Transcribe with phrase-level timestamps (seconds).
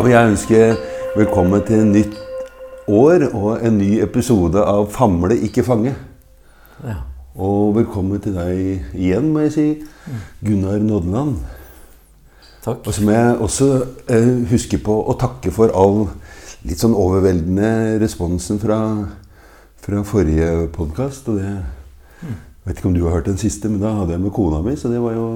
[0.00, 0.58] Vil jeg ønske
[1.12, 2.14] velkommen til et nytt
[2.88, 5.92] år og en ny episode av Famle, ikke fange.
[6.80, 6.94] Ja.
[7.36, 9.66] Og velkommen til deg igjen, må jeg si,
[10.40, 11.36] Gunnar Nådeland.
[12.64, 12.80] Takk.
[12.80, 13.70] Og så må jeg også
[14.08, 16.06] eh, huske på å takke for all
[16.64, 18.80] litt sånn overveldende responsen fra,
[19.84, 21.28] fra forrige podkast.
[21.28, 21.58] Og det
[22.64, 24.80] Vet ikke om du har hørt den siste, men da hadde jeg med kona mi,
[24.80, 25.28] så det var jo.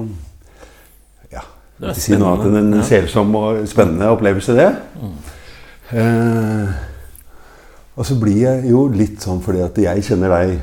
[1.75, 2.83] Det er Ikke si noe annet enn en ja.
[2.87, 4.69] selsom og spennende opplevelse, det.
[5.91, 6.69] Eh,
[7.95, 10.55] og så blir jeg jo litt sånn fordi at jeg kjenner deg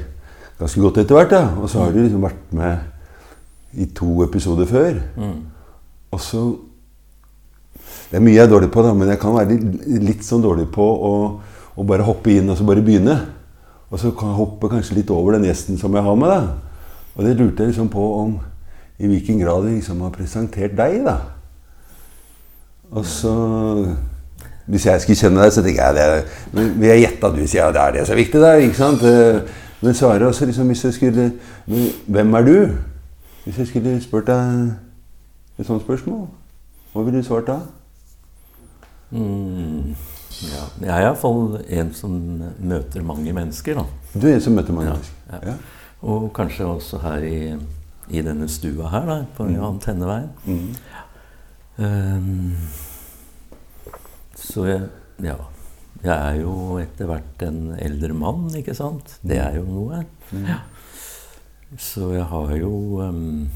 [0.61, 1.35] ganske godt etter hvert.
[1.37, 1.45] Ja.
[1.61, 2.89] Og så har du liksom vært med
[3.77, 5.01] i to episoder før.
[5.17, 5.39] Mm.
[6.13, 6.45] Og så
[8.13, 10.43] Det er mye jeg er dårlig på, da, men jeg kan være litt, litt sånn
[10.45, 11.13] dårlig på å,
[11.75, 13.15] å bare hoppe inn og så bare begynne.
[13.89, 16.29] Og så kan jeg hoppe kanskje litt over den gjesten som jeg har med.
[16.29, 17.09] da.
[17.17, 18.35] Og det lurte jeg liksom på om
[19.03, 21.17] i hvilken grad de liksom har presentert deg, da.
[22.93, 23.33] Og så
[24.67, 27.47] Hvis jeg skulle kjenne deg, så tenker jeg det men Vil jeg gjette at du
[27.51, 28.61] sier ja, det er det som er viktig, der?
[28.63, 29.03] ikke sant?
[29.03, 29.41] Eh,
[29.83, 31.25] Men så er det også liksom hvis jeg skulle
[32.07, 32.55] Hvem er du?
[33.45, 34.71] Hvis jeg skulle spurt deg
[35.59, 36.29] et sånt spørsmål,
[36.93, 37.57] hva ville du svart da?
[39.11, 39.95] Mm.
[40.43, 40.63] Ja.
[40.81, 42.15] Jeg er iallfall en som
[42.59, 43.85] møter mange mennesker, da.
[44.15, 45.15] Du er en som møter mange Ja, mennesker.
[45.33, 45.51] ja.
[45.51, 45.55] Ja.
[46.03, 47.53] Og kanskje også her i,
[48.11, 50.31] i denne stua her, da, på Johan Tenneveien.
[50.47, 50.75] Mm.
[51.77, 52.57] Um,
[54.37, 54.89] så jeg
[55.23, 55.37] Ja.
[56.03, 59.21] Jeg er jo etter hvert en eldre mann, ikke sant?
[59.23, 60.01] Det er jo noe.
[60.33, 60.49] Mm.
[60.49, 60.57] Ja.
[61.79, 62.73] Så jeg har jo
[63.07, 63.47] um,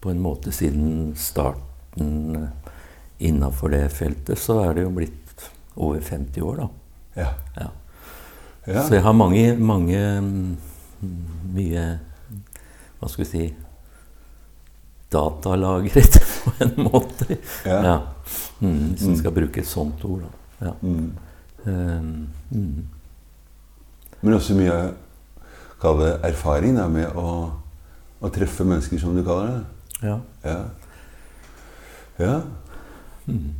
[0.00, 2.72] på en måte siden starten uh,
[3.20, 5.44] innafor det feltet, så er det jo blitt
[5.76, 6.68] over 50 år, da.
[7.20, 7.28] Ja.
[7.58, 7.68] Ja.
[8.68, 8.82] Ja.
[8.86, 10.56] Så jeg har mange, mange mm,
[11.54, 11.84] Mye
[12.98, 13.54] Hva skal vi si
[15.12, 17.38] Datalagret, på en måte.
[17.64, 17.94] Ja.
[18.60, 20.66] Mm, hvis en skal bruke et sånt ord, da.
[20.66, 20.72] Ja.
[20.82, 21.12] Mm.
[21.64, 22.84] Um, mm.
[24.20, 24.76] Men også mye
[25.80, 27.32] kall det erfaring da, med å,
[28.20, 29.64] å treffe mennesker, som du kaller det.
[30.10, 30.18] ja.
[30.44, 30.58] Ja.
[32.18, 32.36] ja.
[33.28, 33.54] Mm.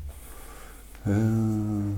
[1.06, 1.94] Uh,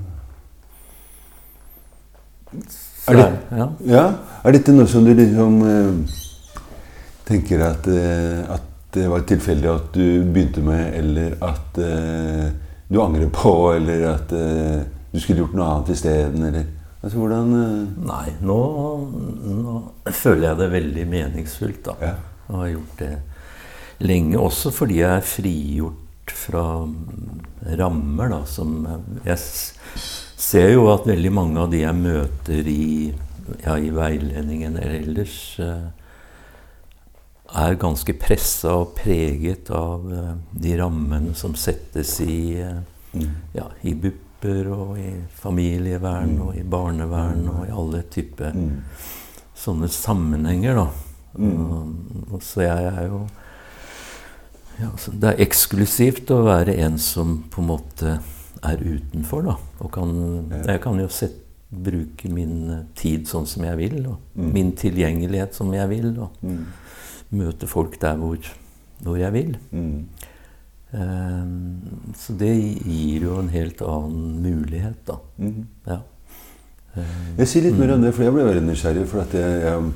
[3.08, 3.66] Er det- ja.
[3.86, 4.04] ja.
[4.44, 6.16] Er dette noe som du liksom eh,
[7.28, 12.50] tenker at, eh, at det var tilfeldig at du begynte med, eller at eh,
[12.90, 16.68] du angrer på, eller at eh, du skulle gjort noe annet isteden, eller
[17.00, 17.46] Altså hvordan
[18.04, 18.56] Nei, nå,
[19.40, 19.74] nå
[20.12, 21.94] føler jeg det veldig meningsfullt, da.
[22.04, 22.10] Ja.
[22.50, 23.14] Og har gjort det
[24.04, 24.36] lenge.
[24.36, 27.40] Også fordi jeg er frigjort fra mm,
[27.80, 28.84] rammer, da, som
[29.24, 33.08] Jeg ser jo at veldig mange av de jeg møter i,
[33.64, 35.38] ja, i veiledningen eller ellers,
[37.56, 42.80] er ganske pressa og preget av eh, de rammene som settes i, eh,
[43.14, 43.30] mm.
[43.56, 46.42] ja, i BUP-er og i familievern Mm.
[46.46, 48.82] og i barnevern og i alle typer Mm.
[49.54, 50.88] sånne sammenhenger, da.
[52.32, 53.20] Og, så jeg er jo
[54.80, 58.20] ja, så Det er eksklusivt å være en som på en måte
[58.64, 59.56] er utenfor, da.
[59.80, 60.10] Og kan,
[60.66, 61.36] jeg kan jo sette,
[61.70, 66.30] bruke min eh, tid sånn som jeg vil, og min tilgjengelighet som jeg vil, og.
[67.30, 68.36] Møte folk der hvor,
[69.04, 69.56] hvor jeg vil.
[69.70, 70.06] Mm.
[70.94, 72.54] Ehm, så det
[72.84, 75.18] gir jo en helt annen mulighet, da.
[75.38, 75.66] Mm.
[75.86, 76.00] Ja.
[76.96, 79.06] Ehm, Jeg sier litt mer om det, for jeg ble veldig nysgjerrig.
[79.10, 79.92] For at jeg, jeg,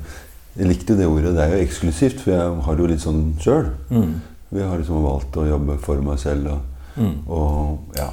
[0.55, 1.33] jeg likte det ordet.
[1.35, 3.67] Det er jo eksklusivt, for jeg har det jo litt sånn sjøl.
[3.91, 4.15] mm,
[4.55, 6.59] Vi har liksom valgt å jobbe for meg selv og,
[6.95, 8.07] mm, og ja,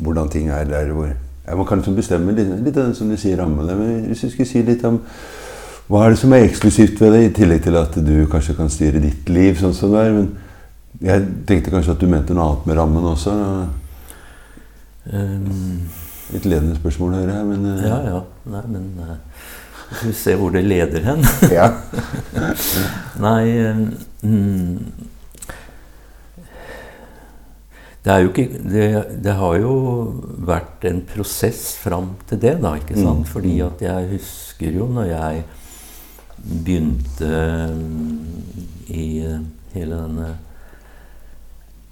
[0.00, 3.08] hvordan ting er der hvor ja, Man kan liksom bestemme litt, litt av den som
[3.08, 3.74] du sier, rammene.
[3.74, 5.00] Men hvis du skulle si litt om
[5.90, 8.70] hva er det som er eksklusivt ved det, i tillegg til at du kanskje kan
[8.70, 10.12] styre ditt liv sånn som det er.
[10.14, 10.28] Men
[11.02, 13.34] jeg tenkte kanskje at du mente noe annet med rammen også.
[15.10, 15.88] Um,
[16.30, 17.48] Litt ledende spørsmål, hører jeg.
[17.48, 18.22] Men uh, ja, ja.
[18.54, 19.16] Nei, men uh,
[20.04, 21.26] vi se hvor det leder hen.
[21.58, 21.66] ja.
[23.26, 23.80] Nei eh,
[24.22, 25.06] mm,
[28.00, 28.84] Det er jo ikke det,
[29.26, 29.72] det har jo
[30.46, 33.26] vært en prosess fram til det, da, ikke sant?
[33.26, 33.32] Mm.
[33.34, 35.42] Fordi at jeg husker jo når jeg
[36.44, 37.30] begynte
[37.74, 38.28] mm,
[38.88, 39.40] i eh,
[39.74, 40.30] hele denne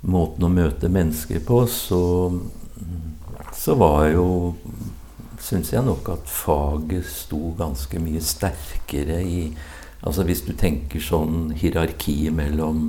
[0.09, 2.03] måten å møte mennesker på, så,
[3.55, 4.29] så var jo
[5.39, 9.43] Syns jeg nok at faget sto ganske mye sterkere i
[10.03, 12.89] Altså hvis du tenker sånn hierarki mellom,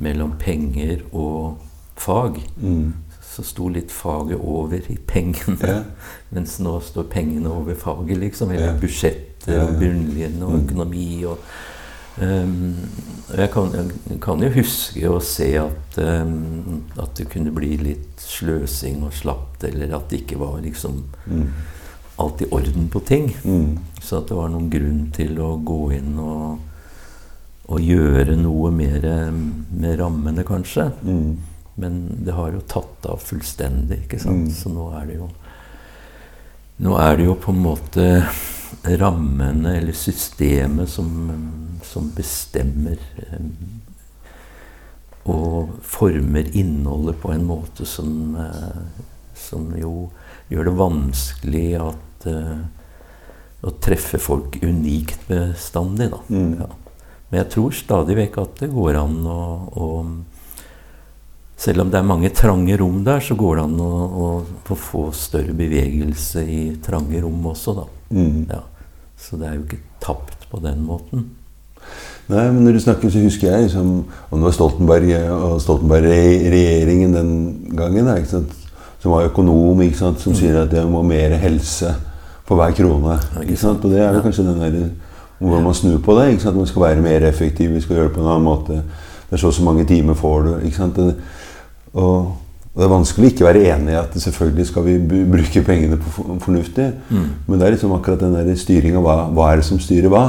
[0.00, 1.64] mellom penger og
[1.96, 2.92] fag, Mm.
[3.38, 5.58] Så sto litt faget over i pengene.
[5.62, 5.80] Ja.
[6.34, 8.50] Mens nå står pengene over faget, liksom.
[8.50, 8.76] Eller Ja.
[8.80, 10.64] budsjettet Ja, og bunnlinjen og Mm.
[10.64, 11.38] økonomi og
[12.18, 12.74] Um,
[13.36, 13.68] jeg, kan,
[14.10, 19.14] jeg, kan, jo huske å se at, um, at det kunne bli litt sløsing og
[19.14, 21.44] slapt, eller at det ikke var liksom mm.
[22.42, 23.30] i orden på ting.
[23.44, 23.78] Mm.
[24.02, 26.58] Så at det var noen grunn til å gå inn og,
[27.68, 30.90] og gjøre noe mer med rammene, kanskje.
[31.06, 31.38] Mm.
[31.78, 34.48] Men det har jo tatt av fullstendig, ikke sant.
[34.50, 34.54] Mm.
[34.54, 35.28] Så nå er det jo
[36.78, 38.04] Nå er det jo på en måte
[39.00, 41.08] rammene eller systemet som,
[41.82, 43.00] som bestemmer
[43.32, 43.48] um,
[45.28, 49.02] og former innholdet på en måte som, uh,
[49.34, 50.06] som jo
[50.52, 52.62] gjør det vanskelig at, uh,
[53.66, 56.12] å treffe folk unikt bestandig.
[56.14, 56.22] Da.
[56.30, 56.62] Mm.
[56.62, 56.70] Ja.
[57.28, 59.42] Men jeg tror stadig vekk at det går an å,
[59.74, 59.88] å
[61.58, 64.78] selv om det er mange trange rom der, så går det an å, å, å
[64.78, 67.86] få større bevegelse i trange rom også, da.
[68.14, 68.44] Mm.
[68.46, 68.62] Ja.
[69.18, 71.26] Så det er jo ikke tapt på den måten.
[72.28, 77.16] Nei, men når du snakker, så husker jeg liksom, om det var Stoltenberg og Stoltenberg-regjeringen
[77.16, 77.32] den
[77.76, 78.18] gangen, da,
[79.00, 80.38] som var økonom, sant, som mm.
[80.38, 81.94] sier at det må mer helse
[82.46, 83.16] for hver krone.
[83.38, 84.78] Og det er jo kanskje den der,
[85.40, 86.30] hvordan man snur på det.
[86.44, 88.80] Man skal være mer effektiv, vi skal gjøre det på en annen måte.
[89.28, 90.52] Det er så og så mange timer får du.
[90.68, 91.00] ikke sant?
[91.98, 92.34] Og,
[92.74, 94.98] og det er vanskelig å ikke være enig i at selvfølgelig skal vi
[95.32, 96.92] bruke pengene på fornuftig.
[97.10, 97.26] Mm.
[97.46, 100.24] Men det er liksom akkurat den der styringa hva, hva er det som styrer hva?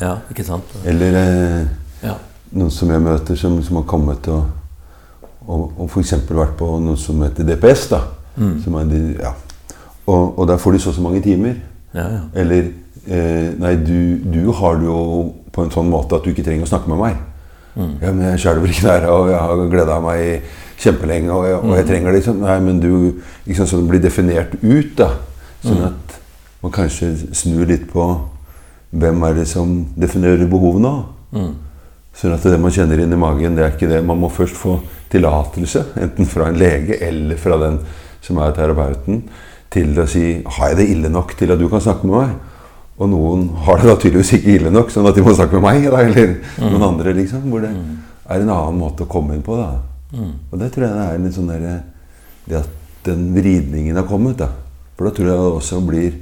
[0.00, 0.74] Ja, ikke sant?
[0.88, 1.60] Eller eh,
[2.02, 2.16] ja.
[2.56, 4.48] noen som jeg møter, som, som har kommet og,
[5.46, 6.16] og, og f.eks.
[6.30, 7.88] vært på noe som heter DPS.
[7.92, 8.02] da.
[8.36, 8.56] Mm.
[8.80, 9.34] Er, ja.
[10.06, 11.60] og, og, der får du så og så mange timer.
[11.94, 12.70] Ja, Eller
[13.04, 15.02] eh, Nei, du, du har det jo
[15.52, 17.20] på en sånn måte at du ikke trenger å snakke med meg.
[17.74, 17.94] Mm.
[18.02, 20.50] Ja, men jeg skjelver ikke der, og jeg har gleda meg
[20.82, 21.88] kjempelenge, og jeg, og jeg, mm.
[21.88, 22.18] trenger det.
[22.18, 22.42] Liksom.
[22.42, 22.92] Nei, men du
[23.46, 25.10] liksom, Så det blir definert ut, da.
[25.62, 25.88] Sånn mm.
[25.88, 26.16] at
[26.62, 28.06] man kanskje snur litt på
[28.92, 30.94] hvem er det som definerer behovet nå.
[31.32, 31.52] Mm.
[32.18, 34.02] Sånn at det man kjenner inn i magen, det er ikke det.
[34.04, 34.76] Man må først få
[35.12, 37.80] tillatelse, enten fra en lege eller fra den
[38.22, 39.22] som er terapeuten,
[39.72, 42.34] til å si Har jeg det ille nok til at du kan snakke med meg?
[43.02, 45.64] Og noen har det da tydeligvis ikke ille nok, sånn at de må snakke med
[45.64, 45.86] meg.
[45.90, 46.66] Da, eller mm.
[46.68, 47.48] noen andre, liksom.
[47.50, 47.96] Hvor det mm.
[48.28, 49.56] er en annen måte å komme inn på.
[49.58, 49.72] da.
[50.12, 50.34] Mm.
[50.50, 51.64] Og det tror jeg det er litt sånn der,
[52.46, 52.76] det at
[53.08, 54.38] den vridningen har kommet.
[54.38, 54.52] da.
[54.94, 56.12] For da tror jeg det også blir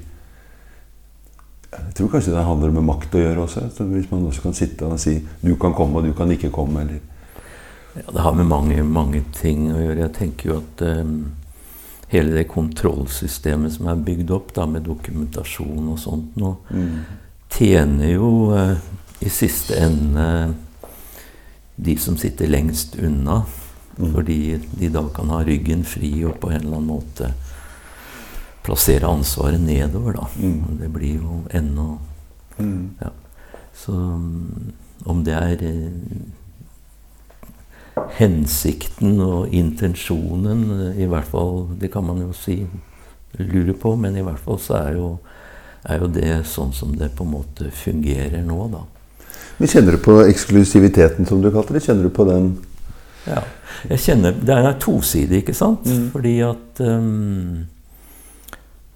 [1.70, 3.66] Jeg tror kanskje det handler med makt å gjøre også.
[3.92, 6.80] Hvis man også kan sitte og si 'du kan komme, og du kan ikke komme'.
[6.80, 6.98] eller...
[7.94, 10.00] Ja, Det har med mange, mange ting å gjøre.
[10.00, 11.32] Jeg tenker jo at um,
[12.10, 16.96] hele det kontrollsystemet som er bygd opp da, med dokumentasjon og sånt nå, mm.
[17.54, 18.74] tjener jo eh,
[19.20, 20.26] i siste ende
[21.80, 23.44] de som sitter lengst unna.
[24.00, 24.12] Mm.
[24.14, 24.40] Fordi
[24.80, 27.32] de da kan ha ryggen fri og på en eller annen måte
[28.64, 30.18] plassere ansvaret nedover.
[30.18, 30.26] da.
[30.40, 30.78] Mm.
[30.80, 31.98] Det blir jo ennå
[32.58, 32.90] mm.
[33.00, 33.10] ja.
[33.74, 33.94] Så
[35.04, 35.92] om det er eh,
[38.18, 42.62] hensikten og intensjonen i hvert fall, Det kan man jo si
[43.38, 45.10] lurer på, men i hvert fall så er jo,
[45.84, 48.82] er jo det sånn som det på en måte fungerer nå, da.
[49.60, 51.84] Men Kjenner du på eksklusiviteten, som du kalte det?
[51.84, 52.54] Kjenner du på den
[53.28, 53.42] ja.
[53.90, 55.84] Jeg kjenner, Det er tosidig, ikke sant?
[55.84, 56.08] Mm.
[56.14, 57.66] Fordi at um,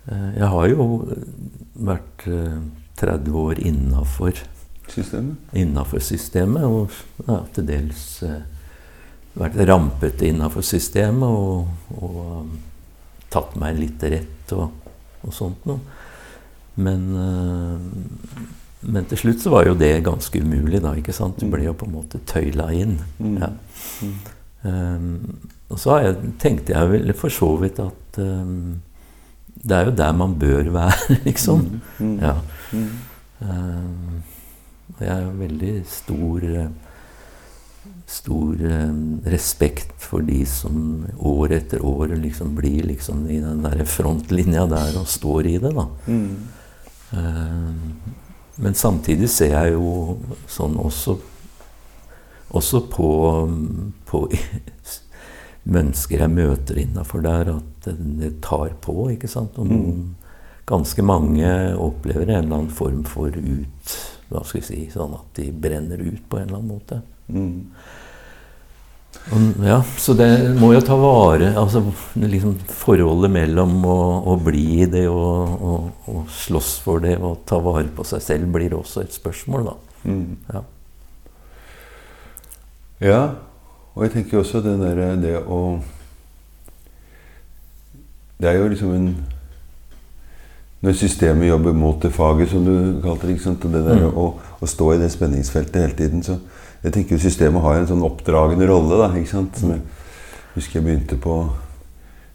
[0.08, 0.86] Jeg har jo
[1.74, 2.58] vært uh, eh,
[3.00, 4.36] 30 år innafor
[4.88, 5.36] systemet.
[5.56, 6.92] Innafor systemet og
[7.26, 8.42] ja, til dels uh,
[9.34, 12.50] vært rampete innafor systemet og, og um,
[13.34, 14.92] tatt meg litt rett og,
[15.24, 16.02] og sånt noe.
[16.74, 18.52] Men uh,
[18.84, 20.92] men til slutt så var jo det ganske umulig, da.
[20.98, 21.40] ikke sant?
[21.40, 22.98] Du ble jo på en måte tøyla inn.
[23.18, 23.36] Mm.
[23.40, 23.50] Ja.
[24.64, 25.06] Um,
[25.72, 28.82] og så jeg, tenkte jeg vel for så vidt at um,
[29.64, 31.64] det er jo der man bør være, liksom.
[32.20, 32.36] Ja.
[33.40, 34.22] Um,
[35.00, 36.44] jeg har veldig stor
[38.06, 38.60] stor
[39.24, 44.98] respekt for de som år etter år liksom blir liksom i den der frontlinja der
[45.00, 45.72] og står i det.
[45.74, 45.86] da.
[46.06, 46.34] Mm.
[48.56, 50.18] Men samtidig ser jeg jo
[50.50, 51.16] sånn også,
[52.54, 53.08] også på,
[54.06, 54.20] på
[55.76, 59.08] mennesker jeg møter innafor der, at det, det, tar på.
[59.14, 59.58] ikke sant?
[59.58, 60.60] Og noen, mm.
[60.70, 63.96] ganske mange opplever en eller annen form for ut
[64.30, 67.02] Hva skal vi si Sånn at de brenner ut på en eller annen måte.
[67.28, 67.70] Mm.
[69.64, 70.28] Ja, så det
[70.60, 71.80] må jo ta vare altså
[72.20, 73.96] liksom Forholdet mellom å,
[74.28, 78.52] å bli det og, og, og, slåss for det og ta vare på seg selv
[78.52, 79.74] blir også et spørsmål, da.
[80.04, 80.36] Mm.
[80.52, 80.62] Ja.
[83.06, 83.22] ja.
[83.94, 85.60] Og jeg tenker også det derre det å
[88.36, 89.08] Det er jo liksom en
[90.84, 93.38] når systemet jobber mot det faget, som du kalte det.
[93.38, 93.64] ikke sant?
[93.64, 94.16] Og det der, Mm.
[94.20, 96.22] å, å stå i det spenningsfeltet hele tiden.
[96.22, 96.36] Så
[96.84, 98.98] jeg tenker systemet har en sånn oppdragende rolle.
[99.00, 99.56] da, ikke sant?
[99.58, 99.80] Som jeg
[100.54, 101.38] husker jeg begynte på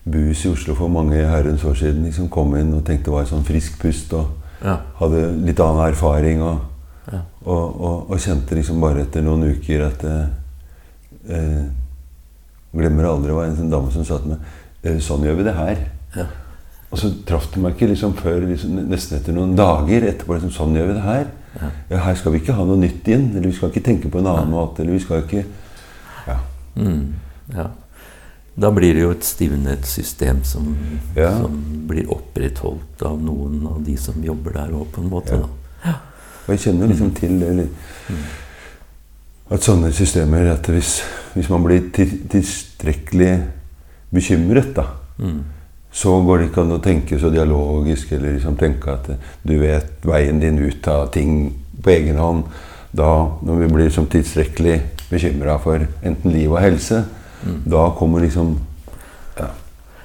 [0.10, 2.04] BUS i Oslo for mange herrens år siden.
[2.08, 4.14] liksom Kom inn og tenkte det var et sånn frisk pust.
[4.14, 4.28] og
[4.64, 4.78] Ja.
[5.00, 6.42] hadde litt annen erfaring.
[6.42, 6.60] Og,
[7.12, 7.22] Ja.
[7.46, 10.28] og, og, og kjente liksom bare etter noen uker at eh,
[11.30, 11.64] eh,
[12.76, 14.40] Glemmer aldri var en sånn dame som sa til meg
[14.84, 15.78] eh, Sånn gjør vi det her.
[16.16, 16.26] Ja.
[16.92, 20.34] Og så traff det meg ikke liksom før liksom, nesten etter noen dager etterpå.
[20.38, 21.26] Liksom, sånn gjør vi det her.
[21.62, 21.98] Ja.
[22.06, 23.30] Her skal vi ikke ha noe nytt inn.
[23.36, 24.82] Eller vi skal ikke tenke på en annen måte.
[24.84, 25.46] Eller vi skal ikke
[26.28, 26.38] Ja.
[26.76, 27.14] Mm,
[27.56, 27.68] ja.
[28.60, 30.76] Da blir det jo et stivnet system som,
[31.16, 31.32] Ja.
[31.38, 35.40] som blir opprettholdt av noen av de som jobber der òg, på en måte.
[35.86, 35.94] Ja.
[36.48, 37.68] Og jeg kjenner liksom til eller,
[39.52, 41.02] at sånne systemer at hvis,
[41.36, 43.44] hvis man blir til, tilstrekkelig
[44.14, 44.86] bekymret, da,
[45.20, 45.44] Mm.
[45.92, 49.10] Så går det ikke an å tenke så dialogisk eller liksom tenke at
[49.44, 52.44] du vet veien din ut av ting på egen hånd.
[52.92, 53.10] Da,
[53.46, 57.06] når vi blir som tilstrekkelig bekymra for enten liv og helse,
[57.40, 57.62] Mm.
[57.72, 58.58] da kommer liksom
[59.38, 59.46] ja.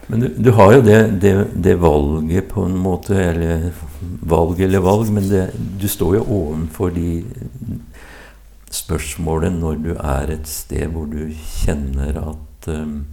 [0.06, 3.72] Men du, du har jo det, det, det valget på en måte, eller
[4.22, 5.48] valg eller valg, men det,
[5.80, 7.24] du står jo ovenfor de
[8.74, 11.30] spørsmålene når du er et sted hvor du
[11.64, 13.04] kjenner at um,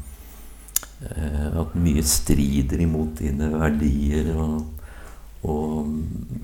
[1.01, 4.29] at mye strider imot dine verdier.
[4.37, 4.63] Og,
[5.43, 5.87] og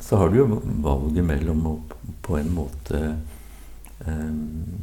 [0.02, 1.76] så har du jo valget mellom å
[2.28, 3.02] på en måte
[4.06, 4.32] eh,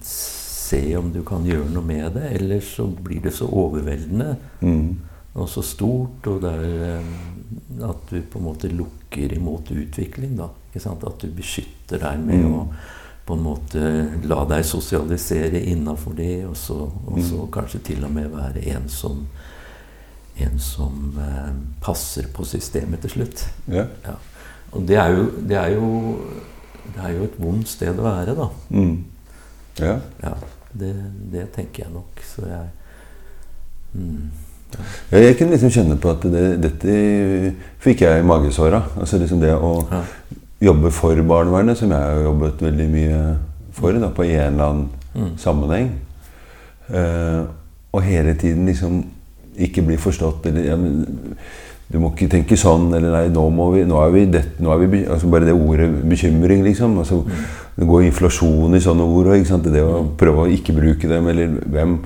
[0.02, 4.94] se om du kan gjøre noe med det, eller så blir det så overveldende Mm.
[5.34, 10.36] og så stort, og det er eh, at du på en måte lukker imot utvikling.
[10.36, 10.48] da?
[10.74, 12.54] At du beskytter deg med Mm.
[12.54, 12.68] å
[13.26, 16.74] på en måte la deg sosialisere innafor det, og så,
[17.06, 17.50] og så Mm.
[17.50, 19.26] kanskje til og med være en som
[20.42, 21.50] en som eh,
[21.84, 23.44] passer på systemet til slutt.
[23.70, 23.86] Ja.
[24.06, 24.16] Ja.
[24.74, 25.90] Og det er, jo, det, er jo,
[26.94, 28.48] det er jo et vondt sted å være, da.
[28.74, 28.96] Mm.
[29.78, 29.98] ja.
[30.24, 30.32] Ja,
[30.74, 30.90] det,
[31.30, 32.24] det tenker jeg nok.
[32.26, 32.64] Så jeg
[33.92, 34.24] mm,
[35.12, 36.98] Ja, Jeg kunne liksom kjenne på at det, dette
[37.84, 38.82] fikk jeg i magesåra.
[38.98, 40.02] Altså liksom det å ja.
[40.72, 43.22] jobbe for barnevernet, som jeg har jobbet veldig mye
[43.74, 45.36] for da, på en eller annen Mm.
[45.38, 45.92] sammenheng.
[46.90, 47.44] Eh,
[47.92, 49.04] og hele tiden liksom
[49.56, 51.36] ikke blir forstått eller ja, men,
[51.84, 53.42] Du må ikke tenke sånn, eller nei, nå,
[53.74, 56.96] vi, nå er vi det, nå er vi, altså Bare det ordet bekymring, liksom.
[56.98, 57.20] Altså,
[57.76, 59.28] det går inflasjon i sånne ord.
[59.46, 59.68] sant?
[59.70, 61.98] Det å prøve å ikke bruke dem, eller hvem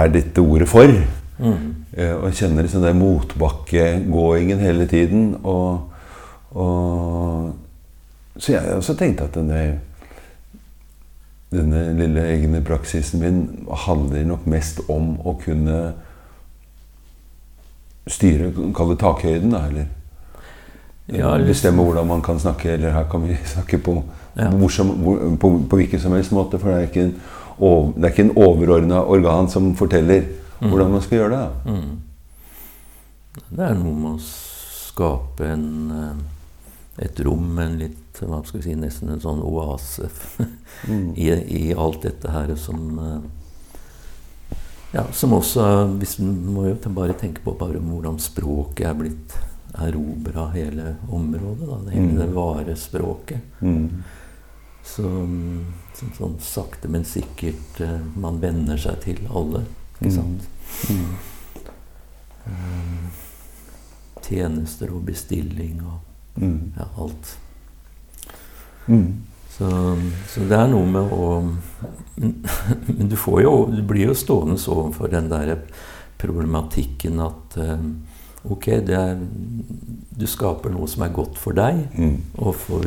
[0.00, 0.90] er dette ordet for?
[1.38, 1.86] Mm.
[1.96, 5.36] Eh, og jeg kjenner liksom den motbakkegåingen hele tiden.
[5.44, 5.92] Og,
[6.56, 7.54] og
[8.38, 9.78] Så jeg også tenkte at denne,
[11.52, 13.38] denne lille egne praksisen min
[13.86, 15.94] handler nok mest om å kunne
[18.08, 19.86] styre, kall det takhøyden, da, eller
[21.08, 24.02] Ja, bestemme hvordan man kan snakke, eller her kan vi snakke på,
[24.36, 24.50] Ja.
[24.50, 27.14] hvor som, hvor, på, på hvilken som helst måte, for det er ikke en,
[27.58, 30.26] over, det er ikke en overordna organ som forteller
[30.60, 31.72] hvordan man skal gjøre det.
[31.72, 32.00] Mm.
[33.56, 35.64] Det er noe med å skape en,
[35.96, 40.08] eh, et rom, en litt hva skal vi si, nesten en sånn oase
[40.86, 41.14] Mm.
[41.16, 43.20] i, i alt dette her som eh,
[44.92, 45.62] Ja, som også
[45.98, 49.34] hvis man må jo bare tenke på bare hvordan språket er blitt
[49.76, 51.66] erobra hele området.
[51.68, 52.16] Da, hele Mm.
[52.18, 53.40] det vare språket.
[53.60, 54.02] Mm.
[54.84, 59.64] Så sånn, sånn sakte, men sikkert eh, Man venner seg til alle,
[60.00, 60.14] ikke Mm.
[60.14, 60.48] sant?
[60.88, 61.16] Mm.
[62.46, 63.10] Mm.
[64.22, 66.00] tjenester og bestilling og
[66.42, 66.72] Mm.
[66.76, 67.36] ja, alt.
[68.88, 69.22] Mm.
[69.56, 69.68] Så,
[70.28, 71.28] så det er noe med å
[72.16, 75.54] Men, du, får jo, du blir jo stående overfor den der
[76.20, 77.82] problematikken at eh,
[78.46, 79.16] Ok, det er,
[80.16, 82.20] du skaper noe som er godt for deg, Mm.
[82.38, 82.84] og for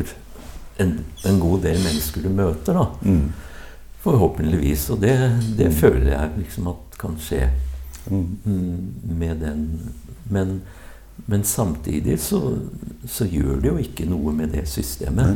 [0.79, 0.93] en,
[1.27, 2.77] en god del mennesker du møter.
[2.79, 2.85] da.
[3.03, 3.33] Mm.
[4.05, 4.85] Forhåpentligvis.
[4.95, 5.17] Og det,
[5.57, 5.75] det Mm.
[5.81, 7.49] føler jeg liksom at kan skje
[8.09, 8.38] Mm.
[8.45, 9.65] mm, med den.
[10.31, 10.61] Men,
[11.27, 12.39] men samtidig så,
[13.05, 15.35] så gjør det jo ikke noe med det systemet.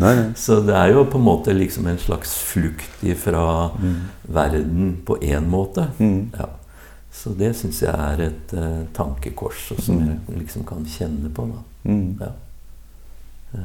[0.00, 0.32] Nei, nei.
[0.44, 3.96] Så det er jo på en måte liksom en slags flukt ifra Mm.
[4.28, 5.88] verden på én måte.
[5.98, 6.30] Mm.
[6.38, 6.46] Ja.
[7.12, 10.06] Så det syns jeg er et uh, tankekors, som Mm.
[10.28, 11.44] jeg liksom kan kjenne på.
[11.84, 12.16] Mm.
[12.20, 12.30] Ja.
[13.54, 13.60] Eh,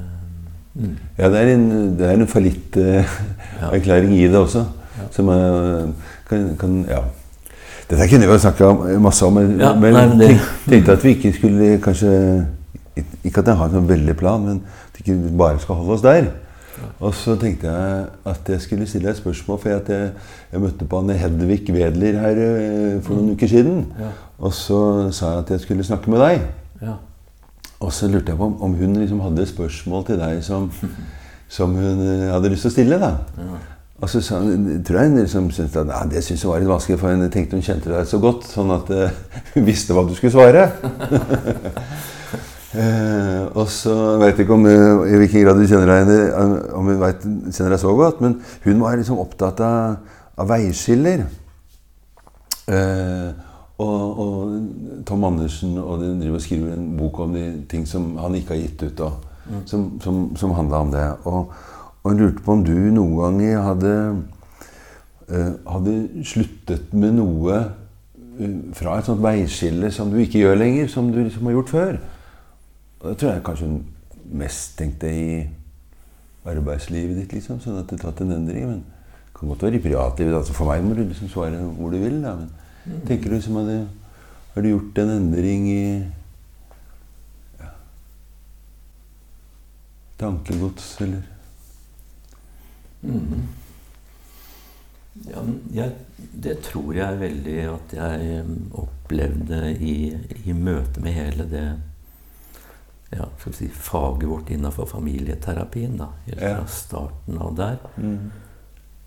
[0.75, 0.98] mm.
[1.17, 4.25] Ja, det er en, det er en fallitterklæring Ja.
[4.25, 4.65] i det også.
[5.12, 5.88] Som er,
[6.29, 7.01] kan, kan Ja.
[7.89, 11.03] Dette kunne vi jo snakka masse om, men, Ja, men nei, men det- tenkte at
[11.03, 12.46] vi ikke skulle kanskje
[13.24, 14.62] Ikke at jeg har en sånn veldig plan, men
[14.98, 16.30] at ikke bare skal holde oss der.
[17.00, 20.12] Og så tenkte jeg at jeg skulle stille deg et spørsmål, for jeg,
[20.51, 23.86] jeg møtte på Anne Hedvig Wedler her eh, for noen uker siden.
[24.00, 24.12] Ja.
[24.38, 24.80] Og så
[25.12, 26.46] sa jeg at jeg skulle snakke med deg.
[26.82, 26.98] Ja.
[27.80, 30.70] Og så lurte jeg på om, om hun liksom hadde et spørsmål til deg som,
[31.58, 33.01] som hun eh, hadde lyst til å stille.
[33.01, 33.16] da.
[33.42, 33.63] Ja.
[33.98, 36.70] Og så sa hun, tror jeg hun liksom syntes at ja, det syntes var litt
[36.70, 39.18] vanskelig, for hun tenkte hun kjente deg så godt, sånn at eh,
[39.56, 40.70] hun visste hva du skulle svare.
[42.78, 46.76] Eh, og så vet jeg ikke om, eh, i hvilken grad du kjenner deg, eh,
[46.78, 48.36] om hun vet, kjenner deg så godt, men
[48.68, 49.96] hun var liksom opptatt av,
[50.38, 51.24] av veiskiller.
[52.70, 53.30] Eh,
[53.82, 58.12] og, og Tom Andersen og de driver og skriver en bok om de ting som
[58.22, 59.26] han ikke har gitt ut, og,
[59.70, 61.08] som, som, som handla om det.
[61.32, 61.56] Og,
[62.04, 63.96] og lurte på om du noen ganger hadde,
[65.32, 65.96] eh, hadde
[66.28, 67.64] sluttet med noe
[68.78, 72.00] fra et sånt veiskille som du ikke gjør lenger, som du liksom har gjort før.
[73.00, 73.82] Og det tror jeg kanskje hun
[74.38, 75.30] mest tenkte i
[76.48, 78.66] arbeidslivet ditt, liksom, sånn at det tatt en endring.
[78.70, 80.38] Men det kan godt være i privatlivet.
[80.39, 82.20] Altså for meg må du liksom svare hvor du vil.
[82.24, 82.36] Da.
[82.39, 83.77] Men tenker du liksom hadde,
[84.54, 85.86] har du gjort en endring i
[87.62, 87.72] ja,
[90.24, 91.22] tankegods, eller
[93.04, 93.48] mm.
[95.25, 95.42] Ja,
[95.74, 95.94] jeg,
[96.44, 99.96] det tror jeg veldig at jeg um, opplevde i,
[100.46, 101.63] i møte med hele det
[103.12, 105.98] ja, skal vi si, faget vårt innenfor familieterapien.
[105.98, 106.56] da, Helt Ja.
[106.58, 107.78] fra starten av der.
[107.98, 108.32] Mm.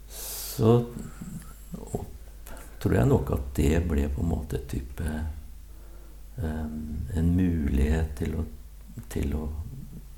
[0.09, 0.87] Så
[1.93, 2.07] opp,
[2.83, 5.05] tror jeg nok at det ble på en måte type
[6.43, 8.45] um, En mulighet til å,
[9.13, 9.49] til å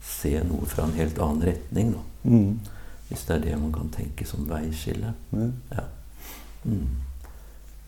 [0.02, 1.92] se noe fra en helt annen retning.
[1.92, 2.00] da.
[2.30, 2.60] Mm.
[3.08, 5.14] Hvis det er det man kan tenke som veiskille.
[5.32, 5.52] Mm.
[5.70, 5.84] Ja.
[6.64, 6.88] Mm.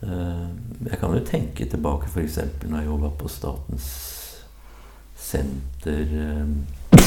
[0.02, 0.48] Eh,
[0.90, 2.36] jeg kan jo tenke tilbake f.eks.
[2.68, 3.86] når jeg jobba på Statens
[5.24, 6.98] senter eh,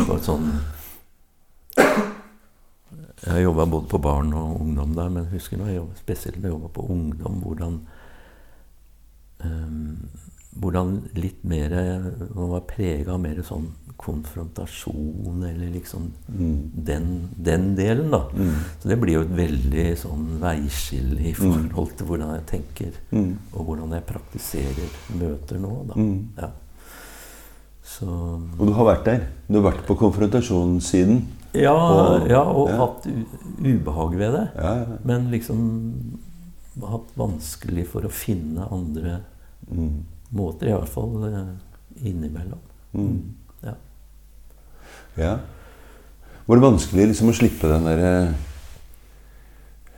[0.00, 0.46] på et sånn
[3.20, 5.98] Jeg har jobba både på barn og ungdom der, men jeg husker når jeg jobbet,
[6.00, 7.74] spesielt når jeg jobba på ungdom, hvordan
[9.44, 10.08] um,
[10.60, 11.70] hvordan litt mer
[12.34, 13.68] Man var prega av mer sånn
[14.00, 16.70] konfrontasjon, eller liksom Mm.
[16.88, 18.22] den, den delen, da.
[18.32, 18.54] Mm.
[18.80, 23.36] Så det blir jo et veldig sånn veiskille i forhold til hvordan jeg tenker, Mm.
[23.52, 24.88] og hvordan jeg praktiserer
[25.20, 25.94] møter nå, da.
[26.00, 26.28] Mm.
[26.38, 26.48] Ja.
[27.90, 29.24] Så Og du har vært der.
[29.50, 31.22] Du har vært på konfrontasjonssiden.
[31.58, 32.76] Ja, Og- ja og ja.
[32.78, 33.06] hatt
[33.58, 34.44] ubehag ved det.
[34.56, 34.98] Ja, ja.
[35.04, 36.20] Men liksom
[36.80, 39.20] hatt vanskelig for å finne andre
[39.70, 40.04] Mm.
[40.32, 42.58] måter, i hvert fall eh, innimellom.
[42.94, 43.34] Mm.
[43.62, 43.74] Ja.
[45.16, 45.38] Ja.
[46.46, 48.34] Var det vanskelig liksom å slippe den der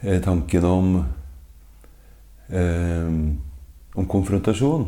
[0.02, 1.04] eh, tanken om
[2.50, 3.06] eh,
[3.94, 4.86] om konfrontasjon?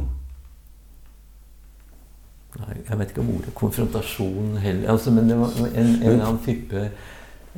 [2.61, 4.91] Nei, jeg vet ikke om ordet konfrontasjon heller.
[4.93, 6.91] Altså, men det var en, en eller annen type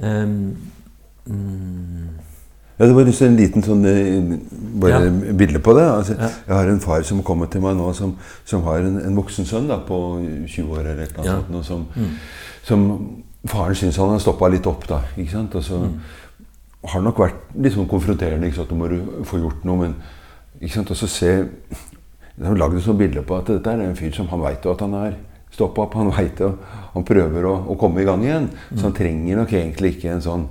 [0.02, 0.56] um,
[1.26, 2.09] mm,
[2.78, 4.38] Ja, Det var liksom en liten sånn eh,
[4.80, 5.32] bare Ja.
[5.37, 5.85] bilde på det.
[5.90, 6.28] Altså, Ja.
[6.46, 9.44] Jeg har en far som kommer til meg nå, som, som har en, en voksen
[9.48, 10.00] sønn da, på
[10.46, 11.37] 20 år eller annet Ja.
[11.38, 12.11] sånt, noe som, mm,
[12.62, 12.82] som
[13.46, 14.87] faren syns han har stoppa litt opp.
[14.88, 15.54] da, ikke sant?
[15.54, 16.00] Og så Mm.
[16.85, 18.46] har det nok vært litt sånn konfronterende.
[18.46, 18.70] ikke sant?
[18.70, 19.94] Nå må du få gjort noe, men
[20.61, 20.90] ikke sant?
[20.90, 21.48] Og så se
[22.37, 24.66] De har lagd et sånt bilde på at dette er en fyr som han veit
[24.68, 25.16] at han er
[25.57, 25.96] stoppa opp.
[25.96, 26.53] Han vet jo,
[26.92, 28.51] han prøver å, å komme i gang igjen.
[28.75, 30.46] Så han trenger nok egentlig ikke en sånn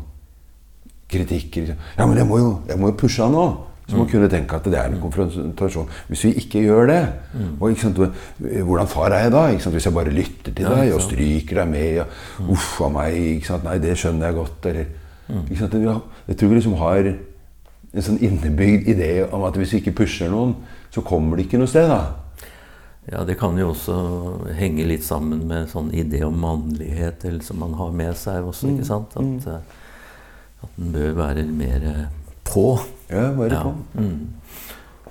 [1.12, 1.62] kritikk.
[1.62, 1.80] liksom.
[1.98, 3.46] Ja, men jeg må jo, jeg må jo pushe han nå.
[3.86, 5.90] Så man kunne tenke at det er en konfrontasjon.
[6.10, 7.02] Hvis vi ikke gjør det
[7.60, 8.00] og ikke sant,
[8.42, 9.44] Hvordan far er jeg da?
[9.54, 9.76] Ikke sant?
[9.78, 13.46] Hvis jeg bare lytter til deg og stryker deg med og Uff a meg.
[13.68, 14.70] Nei, det skjønner jeg godt.
[14.72, 14.90] Eller?
[15.30, 17.12] Jeg tror vi liksom har
[17.96, 20.56] en sånn innebygd idé om at hvis vi ikke pusher noen,
[20.92, 21.88] så kommer de ikke noe sted.
[21.90, 22.14] da.
[23.12, 23.96] Ja, det kan jo også
[24.58, 28.72] henge litt sammen med sånn idé om mannlighet eller som man har med seg også,
[28.74, 29.14] ikke sant?
[29.16, 32.06] At, eh, at den bør være mer eh,
[32.44, 32.80] på.
[33.12, 33.62] Ja, bare Ja.
[33.62, 33.76] på.
[34.02, 34.34] Mm.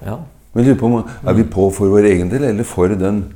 [0.04, 0.18] ja.
[0.54, 3.32] Men lurer på, om- Er vi på for vår egen del, eller for den,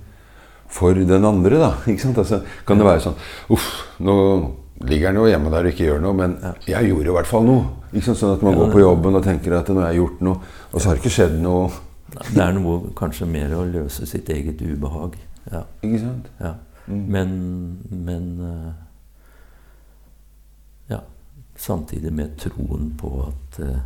[0.68, 1.58] for den andre?
[1.58, 1.70] da?
[1.87, 2.18] Ikke sant?
[2.18, 3.16] Altså, kan det være sånn
[3.50, 3.68] Uff,
[4.00, 4.54] nå
[4.87, 6.37] ligger han jo hjemme der og ikke gjør noe, men
[6.69, 7.64] jeg gjorde i hvert fall noe.
[7.93, 8.14] Ikke?
[8.14, 10.81] Sånn at man går på jobben og tenker at nå har jeg gjort noe, og
[10.81, 11.69] så har det ikke skjedd noe.
[12.19, 15.19] Det er noe kanskje mer å løse sitt eget ubehag.
[15.51, 15.64] Ja.
[15.83, 16.31] Ikke sant?
[16.43, 16.55] ja.
[16.88, 17.03] Mm.
[17.12, 17.33] Men,
[17.91, 18.69] men eh,
[20.95, 21.01] Ja.
[21.57, 23.83] Samtidig med troen på at eh,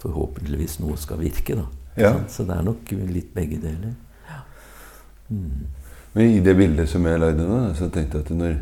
[0.00, 1.66] forhåpentligvis noe skal virke, da.
[2.00, 2.14] Ja.
[2.32, 3.92] Så det er nok litt begge deler.
[4.30, 4.40] Ja.
[5.28, 5.66] Mm.
[6.14, 8.56] Men i det bildet som jeg lagde nå, så tenkte jeg at når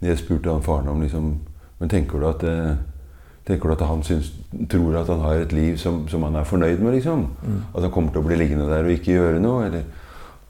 [0.00, 1.34] jeg spurte han faren om liksom
[1.80, 2.76] Men tenker du at, eh,
[3.46, 4.32] tenker du at han syns,
[4.68, 6.92] tror at han har et liv som, som han er fornøyd med?
[6.92, 7.22] liksom?
[7.74, 9.64] At han kommer til å bli liggende der og ikke gjøre noe?
[9.64, 9.84] Eller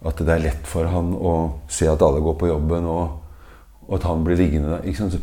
[0.03, 3.21] at det er lett for han å se at alle går på jobben, og,
[3.87, 4.83] og at han blir liggende der?
[4.89, 5.15] ikke sant?
[5.15, 5.23] Så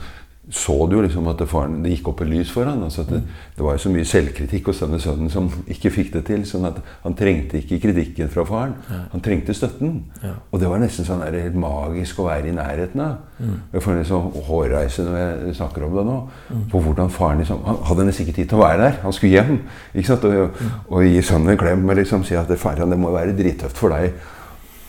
[0.50, 2.80] så du jo liksom at det, faren, det gikk opp et lys for han.
[2.86, 3.20] Altså det,
[3.56, 6.46] det, var jo så mye selvkritikk hos denne sønnen som ikke fikk det til.
[6.48, 8.78] sånn at Han trengte ikke kritikken fra faren.
[9.12, 9.98] Han trengte støtten.
[10.24, 10.38] Ja.
[10.52, 13.20] Og det var nesten sånn der, helt magisk å være i nærheten av.
[13.44, 13.60] Mm.
[13.76, 16.18] Jeg får en sånn hårreise når jeg snakker om det nå.
[16.48, 16.66] Mm.
[16.72, 19.00] På hvordan faren liksom, Han hadde nesten ikke tid til å være der.
[19.04, 19.62] Han skulle hjem.
[19.94, 20.32] ikke sant?
[20.32, 20.74] Og, mm.
[20.88, 23.84] og gi sønnen en klem og liksom si at det, faren, det må være drittøft
[23.84, 24.16] for deg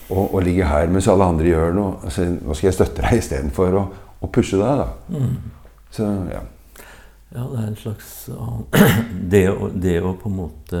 [0.09, 1.97] å, ligge her mens alle andre gjør noe.
[2.07, 4.87] Altså, nå skal jeg støtte deg istedenfor å å pushe deg, da.
[5.15, 5.35] Mm.
[5.95, 6.45] Så ja.
[7.29, 8.13] Ja, det er en slags
[9.33, 10.79] det å, det å på en måte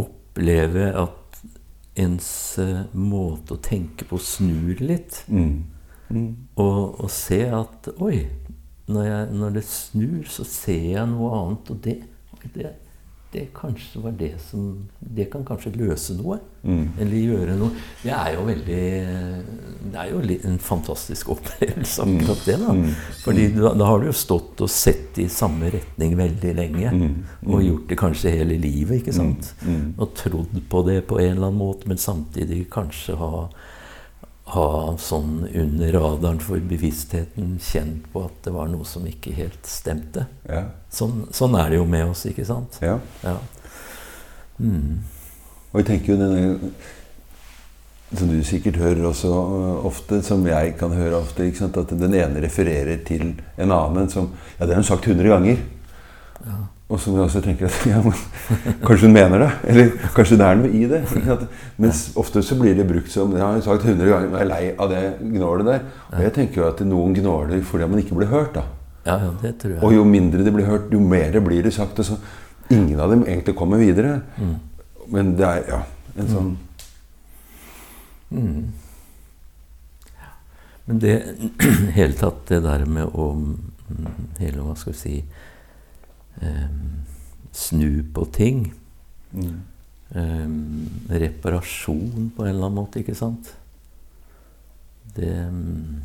[0.00, 1.42] oppleve at
[2.00, 2.30] ens
[2.62, 5.20] eh, måte å tenke på snur litt.
[5.28, 5.58] Mm.
[6.12, 6.30] Mm.
[6.60, 8.24] Og, og, se at Oi,
[8.88, 11.72] når, jeg, når, det snur, så ser jeg noe annet.
[11.72, 11.98] Og det,
[12.56, 12.72] det,
[13.32, 16.38] det kanskje var det som Det kan kanskje løse noe.
[16.62, 16.92] Mm.
[17.00, 17.72] Eller gjøre noe.
[18.02, 18.82] Det er jo veldig
[19.92, 22.14] Det er jo en fantastisk opplevelse, mm.
[22.20, 22.58] akkurat det.
[22.60, 22.76] da.
[22.76, 22.94] Mm.
[23.24, 26.92] Fordi da, da, har du jo stått og sett i samme retning veldig lenge.
[26.92, 27.18] Mm.
[27.48, 29.54] Og gjort det kanskje hele livet, ikke sant?
[29.96, 33.48] Og trodd på det på en eller annen måte, men samtidig kanskje ha
[34.52, 39.68] ha sånn under radaren for bevisstheten kjent på at det var noe som ikke helt
[39.68, 40.26] stemte.
[40.48, 40.66] Ja.
[40.92, 42.76] Sånn, sånn, er det jo med oss, ikke sant?
[42.84, 42.98] Ja.
[43.24, 43.36] ja.
[44.60, 45.00] Mm.
[45.72, 46.72] Og jeg tenker jo denne
[48.12, 52.42] Som du sikkert hører også øh, ofte, som jeg kan høre ofte, at den ene
[52.44, 55.62] refererer til en annen som Ja, det har hun sagt 100 ganger.
[56.44, 56.58] Ja.
[56.92, 58.16] Og som jeg også tenker at ja, men,
[58.82, 59.50] Kanskje hun mener det?
[59.72, 61.00] Eller kanskje det er noe i det?
[61.80, 64.62] Mens ofte så blir det brukt som Jeg har sagt 100 ganger jeg er lei
[64.76, 65.86] av det gnålet der.
[66.12, 68.58] Og jeg tenker jo at noen gnåler fordi man ikke blir hørt.
[68.58, 68.66] da.
[69.06, 69.82] Ja, ja, det tror jeg.
[69.82, 72.04] Og jo mindre det blir hørt, jo mer blir det sagt.
[72.04, 72.18] Så
[72.70, 74.20] ingen av dem egentlig kommer videre.
[74.36, 74.54] Mm.
[75.16, 75.80] Men det er ja,
[76.18, 76.52] en sånn
[78.30, 78.62] mm.
[80.84, 81.16] Men det
[81.98, 85.16] hele tatt det der med å mm, Hele, hva skal vi si
[86.40, 87.02] um,
[87.52, 88.72] snu på ting.
[89.32, 89.60] Mm.
[90.14, 93.48] Um, reparasjon på en eller annen måte, ikke sant?
[95.16, 96.02] Det um,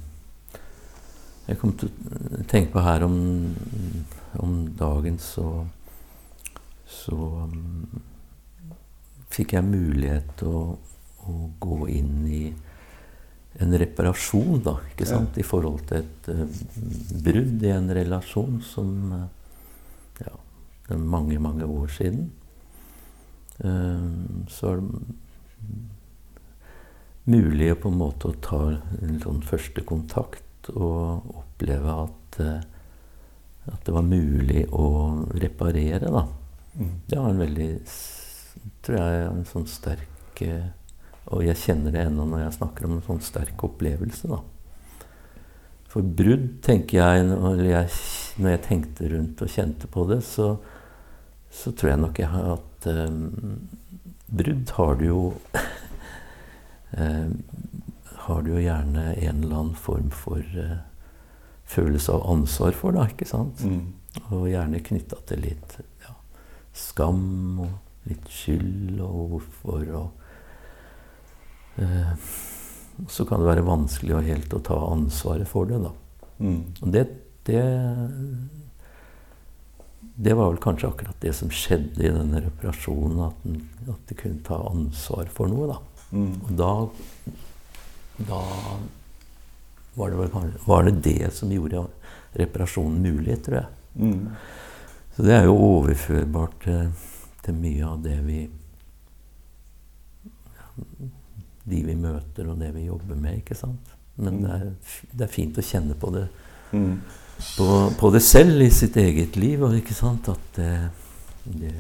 [1.48, 3.18] Jeg kom til å tenke på her om,
[4.40, 5.66] om dagen så
[6.88, 8.00] Så um,
[9.32, 10.64] fikk jeg mulighet til å,
[11.28, 12.46] å, gå inn i
[13.60, 15.36] en reparasjon, da, ikke sant?
[15.36, 15.44] Ja.
[15.44, 16.48] I forhold til et uh,
[17.28, 19.26] brudd i en relasjon som uh,
[20.96, 22.32] mange, mange år siden.
[23.60, 24.08] Eh,
[24.48, 24.88] så er det
[27.28, 28.62] mulig på en måte å ta
[29.04, 32.62] en sånn første kontakt og oppleve at, eh,
[33.68, 36.24] at det var mulig å reparere, da.
[36.78, 36.94] Mm.
[37.08, 37.72] Det var en veldig
[38.86, 40.68] tror jeg, en sånn sterk eh,
[41.34, 44.40] Og jeg kjenner det ennå når jeg snakker om en sånn sterk opplevelse, da.
[45.92, 47.92] For brudd, tenker jeg, når jeg,
[48.38, 50.54] når jeg tenkte rundt og kjente på det, så
[51.54, 53.70] så tror jeg nok jeg har at um,
[54.28, 55.22] brudd har du jo
[56.98, 57.38] um,
[58.28, 60.82] Har du jo gjerne en eller annen form for uh,
[61.68, 63.62] følelse av ansvar for, da, ikke sant?
[63.64, 63.94] Mm.
[64.36, 66.16] Og gjerne knytta til litt ja,
[66.76, 72.14] skam og litt skyld og hvorfor og eh,
[73.08, 75.92] Så kan det være vanskelig å helt å ta ansvaret for det, da.
[76.42, 76.62] Mm.
[76.82, 77.04] Og det,
[77.46, 77.64] det
[80.20, 83.20] det var vel kanskje akkurat det som skjedde i denne reparasjonen.
[83.28, 85.68] At, den, at de kunne ta ansvar for noe.
[85.70, 86.08] Da.
[86.10, 86.32] Mm.
[86.42, 86.70] Og da,
[88.26, 88.40] da
[89.94, 91.86] var, det vel, var det det som gjorde
[92.38, 93.76] reparasjonen mulig, tror jeg.
[93.94, 94.24] Mm.
[95.14, 96.90] Så det er jo overførbart til,
[97.46, 98.40] til mye av det vi
[101.68, 103.42] De vi møter, og det vi jobber med.
[103.42, 103.94] ikke sant?
[104.16, 104.44] Men mm.
[104.44, 104.68] det er,
[105.14, 106.28] det er fint å kjenne på det.
[107.38, 107.68] På,
[108.00, 109.62] på, det selv i sitt eget liv.
[109.64, 110.72] Og ikke sant at det,
[111.46, 111.74] det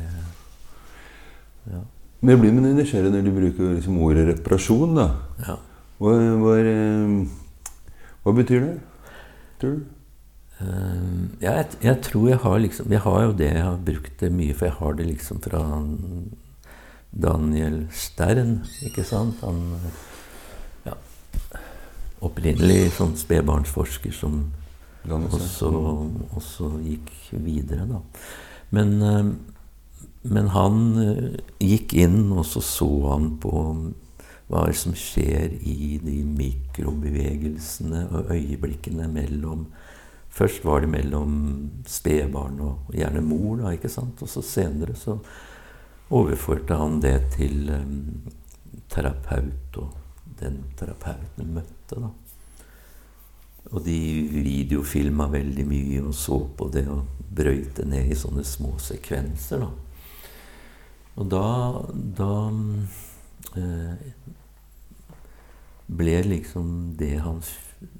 [1.67, 1.83] ja.
[2.21, 4.95] Men jeg blir med nysgjerrig når du bruker liksom ordet reparasjon.
[4.97, 5.07] da.
[5.45, 5.57] Ja.
[5.97, 7.13] Hva, hva, eh,
[8.23, 8.73] hva, betyr det,
[9.61, 9.85] tror du?
[10.57, 14.15] Uh, ja, jeg, jeg, tror jeg har liksom Jeg har jo det, jeg har brukt
[14.23, 15.61] det mye, for jeg har det liksom fra
[17.13, 19.43] Daniel Stern, ikke sant?
[19.45, 19.59] Han
[20.87, 20.95] ja,
[22.25, 24.47] opprinnelig sånn spedbarnsforsker som
[25.15, 25.71] og så,
[26.35, 27.11] og så, gikk
[27.43, 28.01] videre, da.
[28.75, 29.29] Men, eh,
[30.27, 33.53] men han eh, gikk inn, og så så han på
[34.47, 39.67] hva som skjer i de mikrobevegelsene og øyeblikkene mellom
[40.37, 41.31] Først var det mellom
[41.89, 44.19] spedbarn og gjerne mor, da, ikke sant?
[44.21, 45.15] og så senere så
[46.13, 47.95] overførte han det til um,
[48.93, 49.95] terapeut, og
[50.37, 51.97] den terapeuten møtte.
[51.97, 52.11] da.
[53.71, 53.99] Og de
[54.31, 57.03] videofilma veldig mye og så på det og
[57.37, 59.65] brøyte ned i sånne små sekvenser.
[59.65, 59.71] da.
[61.17, 61.47] Og da,
[62.17, 62.33] da
[63.57, 64.05] eh,
[65.87, 67.41] ble liksom det han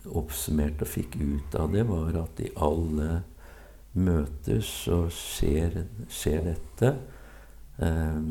[0.08, 3.22] oppsummerte og fikk ut av det, var at i alle
[3.98, 6.94] møter så skjer, skjer dette.
[7.82, 8.22] Eh,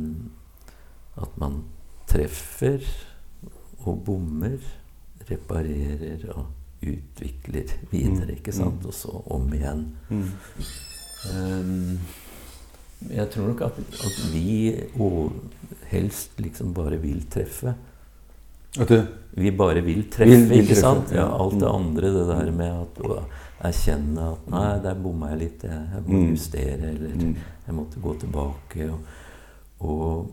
[1.16, 1.62] at man
[2.06, 2.84] treffer
[3.86, 4.62] og bommer,
[5.26, 8.84] reparerer og utvikler videre, ikke sant?
[8.86, 9.86] Og så om igjen.
[11.32, 11.98] Um,
[13.10, 14.72] jeg tror nok at, at vi
[15.90, 17.74] helst liksom bare vil treffe.
[18.80, 19.02] At det,
[19.36, 21.10] Vi bare vil treffe, Vil- vil ikke treffe, sant?
[21.12, 21.42] Ja, ja.
[21.44, 21.74] alt det Mm.
[21.74, 23.18] andre, det der med at å
[23.64, 25.62] erkjenne at Nei, der bomma jeg litt.
[25.62, 26.30] Jeg, jeg må Mm.
[26.30, 27.36] justere, eller Mm.
[27.66, 28.90] jeg måtte gå tilbake.
[28.90, 29.00] Og,
[29.80, 30.32] og,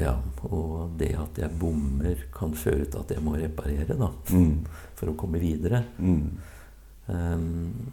[0.00, 0.16] ja,
[0.48, 4.08] og det at jeg bommer, kan føre til at jeg må reparere, da.
[4.32, 5.84] mm, For å komme videre.
[5.98, 6.26] mm,
[7.04, 7.90] Um,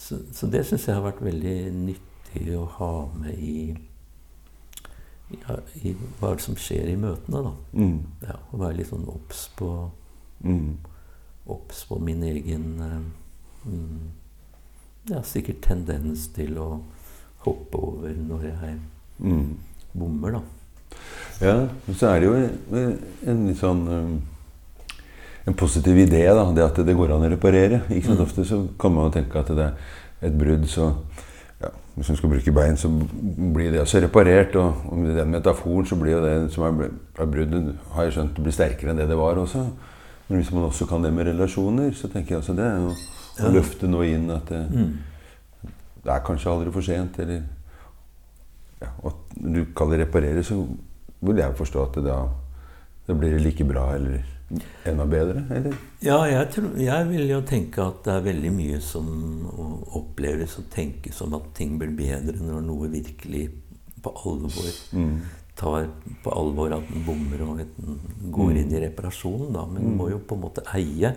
[0.00, 3.74] så, så det syns jeg har vært veldig nyttig å ha med i,
[5.36, 7.42] ja, i hva er det som skjer i møtene.
[7.44, 7.52] da.
[7.76, 9.68] mm, Ja, Å være litt sånn obs på,
[10.48, 10.72] mm.
[11.52, 12.66] obs på min egen
[13.66, 14.10] mm,
[15.12, 16.70] Ja, sikkert tendens til å
[17.44, 18.80] hoppe over når jeg
[19.20, 19.58] Mm.
[19.94, 20.40] bommer, da.
[21.40, 22.94] Ja, men så er det jo en,
[23.26, 24.14] en litt sånn um,
[25.44, 26.44] En positiv idé, da.
[26.56, 27.82] Det at det går an å reparere.
[27.92, 28.20] Ikke sant?
[28.20, 28.24] Mm.
[28.24, 30.86] Ofte så kan man jo tenke at det er et brudd, så
[31.60, 34.56] ja, Hvis man skal bruke bein, så blir det også reparert.
[34.56, 36.88] Og, med den metaforen så blir jo det som er,
[37.20, 39.66] er bruddet, har jeg skjønt, blir sterkere enn det det var også.
[40.30, 42.94] Men hvis man også kan det med relasjoner, så tenker jeg altså det er jo
[43.44, 44.94] å løfte noe inn at det, Mm.
[46.06, 47.42] det er kanskje aldri for sent, eller
[48.82, 50.66] ja, og du kaller det reparere, så
[51.24, 52.28] vil jeg forstå at det da
[53.06, 54.24] det blir like bra eller
[54.86, 55.74] enda bedre, eller?
[56.02, 59.06] Ja, jeg, tror, jeg vil jo tenke at det er veldig mye som
[59.98, 63.48] oppleves og tenkes som at ting blir bedre når noe virkelig
[64.04, 65.20] på alvor Mm.
[65.56, 65.86] tar
[66.24, 68.00] på alvor at den bommer og den
[68.32, 68.56] går Mm.
[68.56, 69.52] inn i reparasjonen.
[69.52, 69.64] Da.
[69.66, 71.14] Men den må jo på en måte eie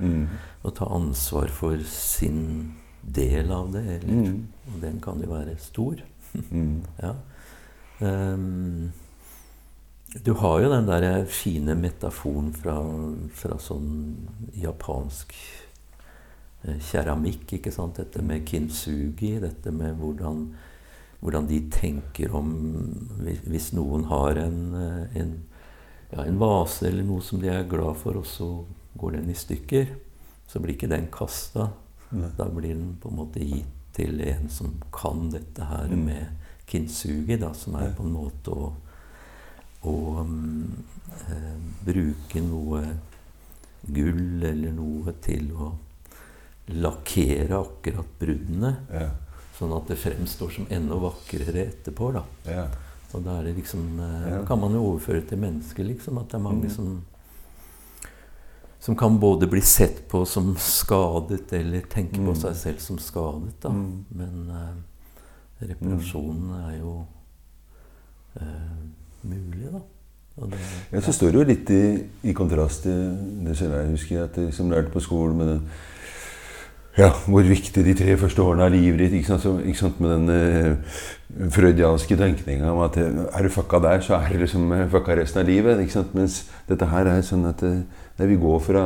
[0.00, 0.26] Mm.
[0.64, 3.84] og ta ansvar for sin del av det.
[4.02, 4.46] Eller, Mm.
[4.74, 5.94] Og den kan jo være stor.
[6.34, 6.82] Mm.
[6.98, 7.14] Ja.
[8.00, 8.92] Um,
[10.22, 12.76] du har jo den der fine metaforen fra,
[13.34, 13.88] fra sånn
[14.54, 15.34] japansk
[16.62, 17.98] eh, keramikk, ikke sant?
[17.98, 20.44] Dette med kintsugi, dette med hvordan,
[21.18, 22.52] hvordan de tenker om
[23.24, 25.34] hvis, hvis noen har en, eh, en,
[26.12, 28.50] ja, en vase eller noe som de er glad for, og så
[28.94, 29.96] går den i stykker,
[30.46, 31.72] så blir ikke den kasta.
[32.38, 36.04] Da blir den på en måte gitt til en som kan dette her Mm.
[36.04, 36.26] med
[36.66, 38.72] kintsugi, da, som er på en måte å,
[39.84, 40.84] å um,
[41.30, 42.80] eh, bruke noe
[43.86, 45.72] gull eller noe til å
[46.68, 49.10] lakkere akkurat bruddene, Ja.
[49.58, 52.12] sånn at det fremstår som enda vakrere etterpå.
[52.12, 52.24] da.
[52.46, 52.66] Ja.
[53.14, 54.44] Og da er det liksom, eh, Ja.
[54.46, 56.70] kan man jo overføre til mennesker, liksom, at det er mange Mm.
[56.74, 57.04] som
[58.84, 62.40] som kan både bli sett på som skadet, eller tenke på Mm.
[62.40, 63.54] seg selv som skadet.
[63.62, 63.70] Da.
[63.72, 64.04] Mm.
[64.12, 67.06] Men eh, reparasjonen er jo
[68.40, 68.76] eh,
[69.24, 69.80] mulig, da.
[70.36, 70.58] Det,
[70.92, 71.82] Ja, så står det jo litt i,
[72.28, 73.12] i kontrast til
[73.46, 75.60] det som jeg husker at jeg som lærte på skolen med den
[76.98, 80.00] ja, hvor viktig de tre første årene av livet ditt ikke sant, så, ikke sant,
[80.00, 84.42] Med den eh, freudianske tenkninga om at eh, er du fucka der, så er du
[84.44, 85.80] liksom eh, fucka resten av livet.
[85.82, 86.14] Ikke sant?
[86.14, 86.36] Mens
[86.68, 87.80] dette her er sånn at eh,
[88.18, 88.84] nei, vi går fra,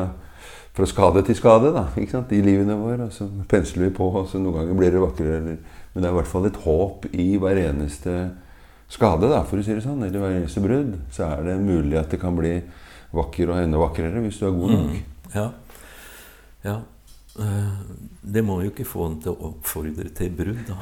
[0.77, 2.33] fra skade til skade da, ikke sant?
[2.33, 3.09] i livene våre.
[3.09, 5.39] Og så pensler vi på, og så noen ganger blir det vakrere.
[5.43, 5.59] Eller,
[5.93, 8.19] men det er i hvert fall et håp i hver eneste
[8.89, 10.95] skade, da, for å si det sånn, eller hver eneste brudd.
[11.13, 12.55] Så er det mulig at det kan bli
[13.17, 14.95] vakker og enda vakrere hvis du er god nok.
[14.95, 15.35] Mm.
[15.35, 15.49] Ja.
[16.65, 16.79] ja.
[17.39, 17.75] Eh,
[18.29, 20.77] Det må jo ikke få en til å oppfordre til brudd, da.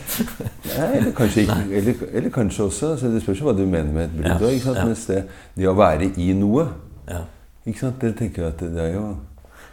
[0.76, 3.92] Nei, eller kanskje, ikke, eller, eller kanskje også altså Det spørs jo hva du mener
[3.94, 4.46] med et brudd.
[4.48, 4.86] Ja, ja.
[4.88, 5.20] Mens det,
[5.56, 6.66] det å være i noe
[7.06, 7.22] Ja.
[7.66, 7.98] Ikke sant?
[8.00, 9.06] Dere tenker at det er jo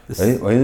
[0.07, 0.63] Det det er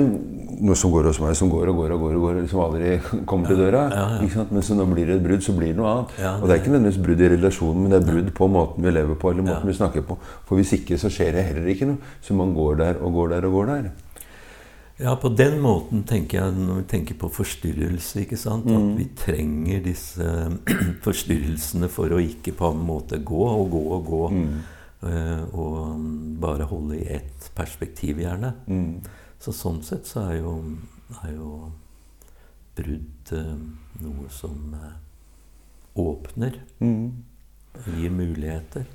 [0.59, 2.59] noe som går hos meg, som går og går og går, og går, og liksom
[2.59, 3.85] aldri kommer til døra.
[3.93, 4.17] Ja, ja.
[4.25, 4.51] Ikke sant?
[4.51, 6.17] Men så når blir det et brudd, så blir det noe annet.
[6.19, 8.83] Ja, og det er ikke nødvendigvis brudd i relasjonen, men det er brudd på måten
[8.83, 9.71] vi lever på, eller måten Ja.
[9.71, 10.17] vi snakker på.
[10.45, 11.97] For hvis ikke, så skjer det heller ikke noe.
[12.21, 13.89] Så man går der og går der og går der.
[14.99, 18.19] Ja, på den måten tenker jeg når vi tenker på forstyrrelse.
[18.25, 18.65] ikke sant?
[18.65, 18.75] Mm.
[18.75, 20.27] At vi trenger disse
[21.05, 24.21] forstyrrelsene for å ikke på en måte gå og gå og gå.
[24.35, 24.59] Mm.
[25.07, 26.03] Eh, og
[26.41, 28.53] bare holde i ett perspektiv, gjerne.
[28.67, 28.99] Mm.
[29.39, 30.55] Så sånn sett så er jo,
[31.23, 31.51] er jo
[32.79, 33.55] brudd eh,
[34.03, 34.95] noe som eh,
[35.99, 36.61] åpner.
[36.83, 37.11] Mm.
[37.85, 38.87] Gir muligheter.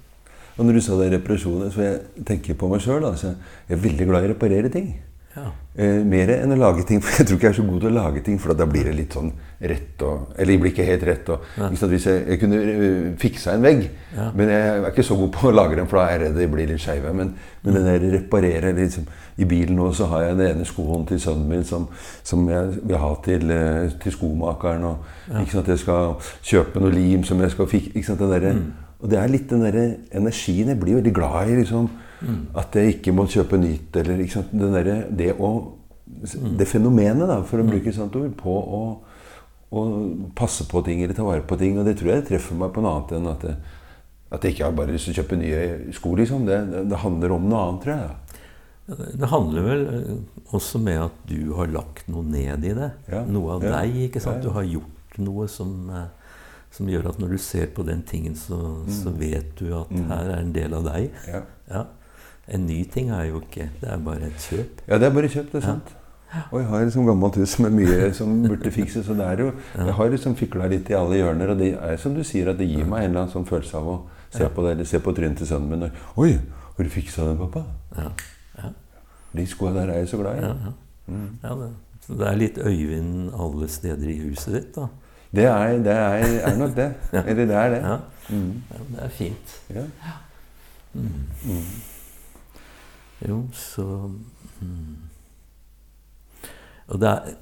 [0.54, 3.02] Og når du sa det reparasjoner, så jeg tenker på meg sjøl.
[3.08, 3.34] Altså,
[3.68, 4.92] jeg er veldig glad i å reparere ting.
[5.34, 5.48] Ja.
[5.74, 7.02] Eh, mer enn å lage ting.
[7.02, 8.86] For jeg tror ikke jeg er så god til å lage ting, for da blir
[8.86, 9.32] det litt sånn
[9.70, 11.28] rett og Eller jeg blir ikke helt rett.
[11.28, 11.40] Og,
[11.72, 13.84] ikke hvis jeg, jeg kunne uh, fiksa en vegg,
[14.16, 14.28] Ja.
[14.34, 16.38] men jeg er ikke så god på å lage den, for da er jeg redd
[16.38, 17.12] de blir litt skeive.
[17.14, 19.06] Men, men den der reparere liksom,
[19.38, 21.88] I bilen nå så har jeg den ene skoen til sønnen min som,
[22.22, 24.84] som jeg vil ha til, eh, til skomakeren.
[24.84, 27.90] Og ikke sant, jeg skal kjøpe noe lim som jeg skal fikse.
[27.94, 28.56] Ikke sant, den derre-
[29.02, 31.56] Og det er litt den der energien jeg blir veldig glad i.
[31.56, 31.88] liksom,
[32.56, 33.96] At jeg ikke må kjøpe nytt.
[33.96, 35.50] eller ikke sant, den der, det, å,
[36.58, 38.80] det fenomenet, da, for å bruke et sånt ord, på å,
[39.80, 39.84] å
[40.38, 41.78] passe på ting eller ta vare på ting.
[41.80, 43.54] Og det tror jeg treffer meg på noe annet enn at, det,
[44.34, 45.62] at jeg ikke har bare lyst til å kjøpe nye
[45.96, 46.14] sko.
[46.20, 46.46] liksom.
[46.48, 46.58] Det,
[46.90, 48.12] det, handler om noe annet, tror jeg.
[49.20, 50.10] Det handler vel eh,
[50.56, 52.90] også med at du har lagt noe ned i det.
[53.08, 53.96] Ja, Noe av ja, deg.
[54.10, 54.42] ikke sant?
[54.42, 54.50] ja.
[54.50, 56.38] Du har gjort noe som, eh,
[56.74, 58.60] som gjør at når du ser på den tingen, så,
[58.92, 61.12] så vet du at her er en del av deg.
[61.30, 61.44] Ja.
[61.70, 61.84] Ja.
[62.44, 64.82] En ny ting er jo ikke Det er bare et kjøp.
[64.84, 65.46] Ja, det er bare kjøp.
[65.54, 65.94] det er sant.
[66.50, 69.08] Og jeg har sånt gammelt hus med mye som burde fikses.
[69.12, 71.96] Og det er jo, jeg har liksom fikla litt i alle hjørner, og det er
[72.00, 73.96] som du sier, at det gir meg en eller annen sånn følelse av å
[74.34, 76.32] se på det, eller se på trynet til sønnen min og Oi,
[76.76, 77.64] har du fiksa det, pappa?
[77.98, 78.10] Ja.
[78.58, 78.72] Ja.
[79.34, 80.44] De skoa der er jeg så glad i.
[80.46, 81.22] Ja, ja.
[81.44, 81.70] ja det,
[82.06, 84.90] så det er litt Øyvind alle steder i huset ditt, da.
[85.34, 86.92] Det, er, det er, er nok det.
[87.12, 87.80] Eller det er det.
[87.82, 87.96] Ja.
[88.28, 88.62] Mm.
[88.70, 89.56] ja det er fint.
[89.74, 89.86] Ja.
[93.28, 94.10] Jo, så
[94.60, 94.96] mm.
[96.92, 97.34] Og det er,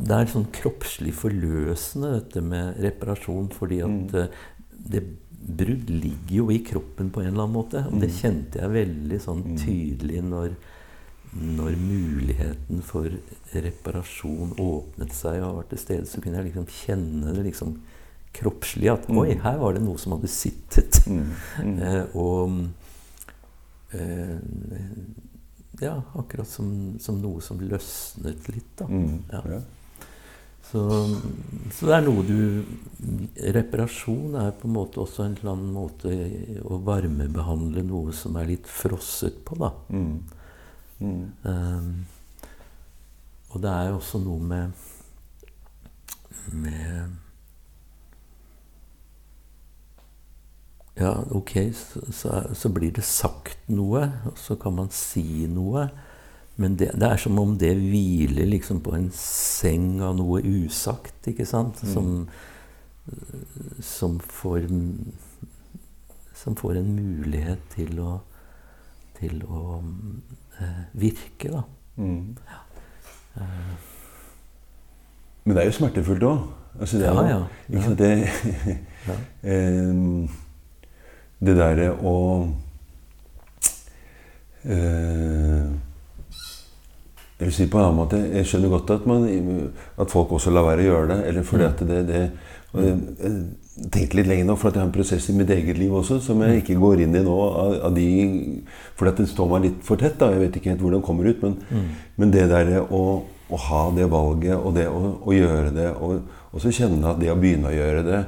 [0.00, 4.86] det er sånn kroppslig forløsende, dette med reparasjon, fordi at mm.
[4.92, 5.04] det
[5.40, 7.84] brudd ligger jo i kroppen på en eller annen måte.
[7.88, 10.52] Og det kjente jeg veldig sånn tydelig når,
[11.32, 13.08] når muligheten for
[13.54, 17.78] reparasjon åpnet seg og var til stede, så kunne jeg liksom kjenne det liksom
[18.36, 21.02] kroppslig at Oi, her var det noe som hadde sittet.
[21.60, 22.60] Eh, og
[23.96, 24.36] eh,
[25.80, 28.88] Ja, akkurat som, som noe som løsnet litt, da.
[28.90, 29.22] Mm.
[29.32, 29.60] Ja.
[30.70, 30.82] Så,
[31.74, 32.62] så det er noe du
[33.56, 36.12] Reparasjon er på en måte også en eller annen måte
[36.62, 39.72] å varmebehandle noe som er litt frosset på, da.
[39.90, 40.14] Mm.
[41.00, 41.24] Mm.
[41.48, 41.90] Um,
[43.50, 44.86] og det er jo også noe med
[46.52, 47.29] med
[50.98, 55.86] Ja, ok, så, så, så blir det sagt noe, og så kan man si noe.
[56.60, 61.28] Men det, det er som om det hviler liksom på en seng av noe usagt,
[61.30, 61.78] ikke sant?
[61.88, 62.26] Som,
[63.80, 64.66] som får
[66.40, 68.18] Som får en mulighet til å
[69.20, 69.82] til å
[70.64, 71.60] eh, virke, da.
[72.00, 72.36] Mm.
[75.44, 76.38] Men det er jo smertefullt òg.
[76.80, 77.94] Altså, det er Ja, jo- ja.
[77.98, 78.28] Det,
[79.10, 79.16] Ja.
[81.40, 82.16] Det derre å
[84.68, 85.70] eh,
[87.40, 89.24] Jeg vil si på en annen måte Jeg skjønner godt at, man,
[89.96, 91.18] at folk også lar være å gjøre det.
[91.30, 92.22] Eller fordi at det, det
[92.70, 92.98] jeg,
[93.90, 96.18] tenkte litt lenger nå, for at jeg har en prosess i mitt eget liv også
[96.22, 97.36] som jeg ikke går inn i nå.
[97.48, 98.06] Av, av de,
[98.98, 100.18] fordi at det står meg litt for tett.
[100.20, 101.46] da, Jeg vet ikke helt hvordan det kommer ut.
[101.46, 101.88] Men,
[102.20, 106.20] men det derre å, å ha det valget og det å, å gjøre det, og,
[106.52, 108.22] og så kjenne at det å begynne å gjøre det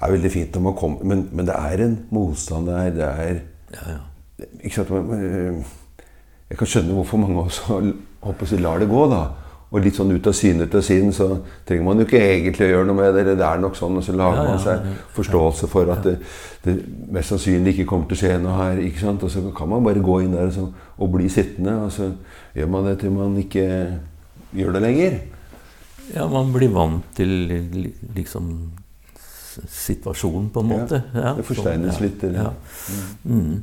[0.00, 2.90] er veldig fint når man kommer Men, men det er en motstand der.
[2.94, 3.40] Det er
[3.74, 4.46] Ja, ja.
[4.62, 5.64] ikke sant, men, men,
[6.48, 7.80] Jeg kan skjønne hvorfor mange også
[8.24, 9.04] håper å lar det gå.
[9.10, 9.22] da.
[9.68, 11.26] Og litt sånn ut av syne, ut av sinn, så
[11.68, 13.34] trenger man jo ikke egentlig å gjøre noe med det.
[13.36, 16.14] Det er nok sånn, og så lager man seg forståelse for at det,
[16.64, 16.76] det
[17.12, 18.80] mest sannsynlig ikke kommer til å skje noe her.
[18.80, 20.64] ikke sant, Og så kan man bare gå inn der og, så,
[20.96, 22.08] og bli sittende, og så
[22.56, 23.68] gjør man det til man ikke
[24.56, 25.20] gjør det lenger.
[26.14, 27.28] Ja, man blir vant til
[28.16, 28.52] liksom
[29.66, 31.02] situasjonen, på en måte.
[31.14, 32.52] Ja, det forsteines litt, eller- Ja.
[33.24, 33.62] Mm.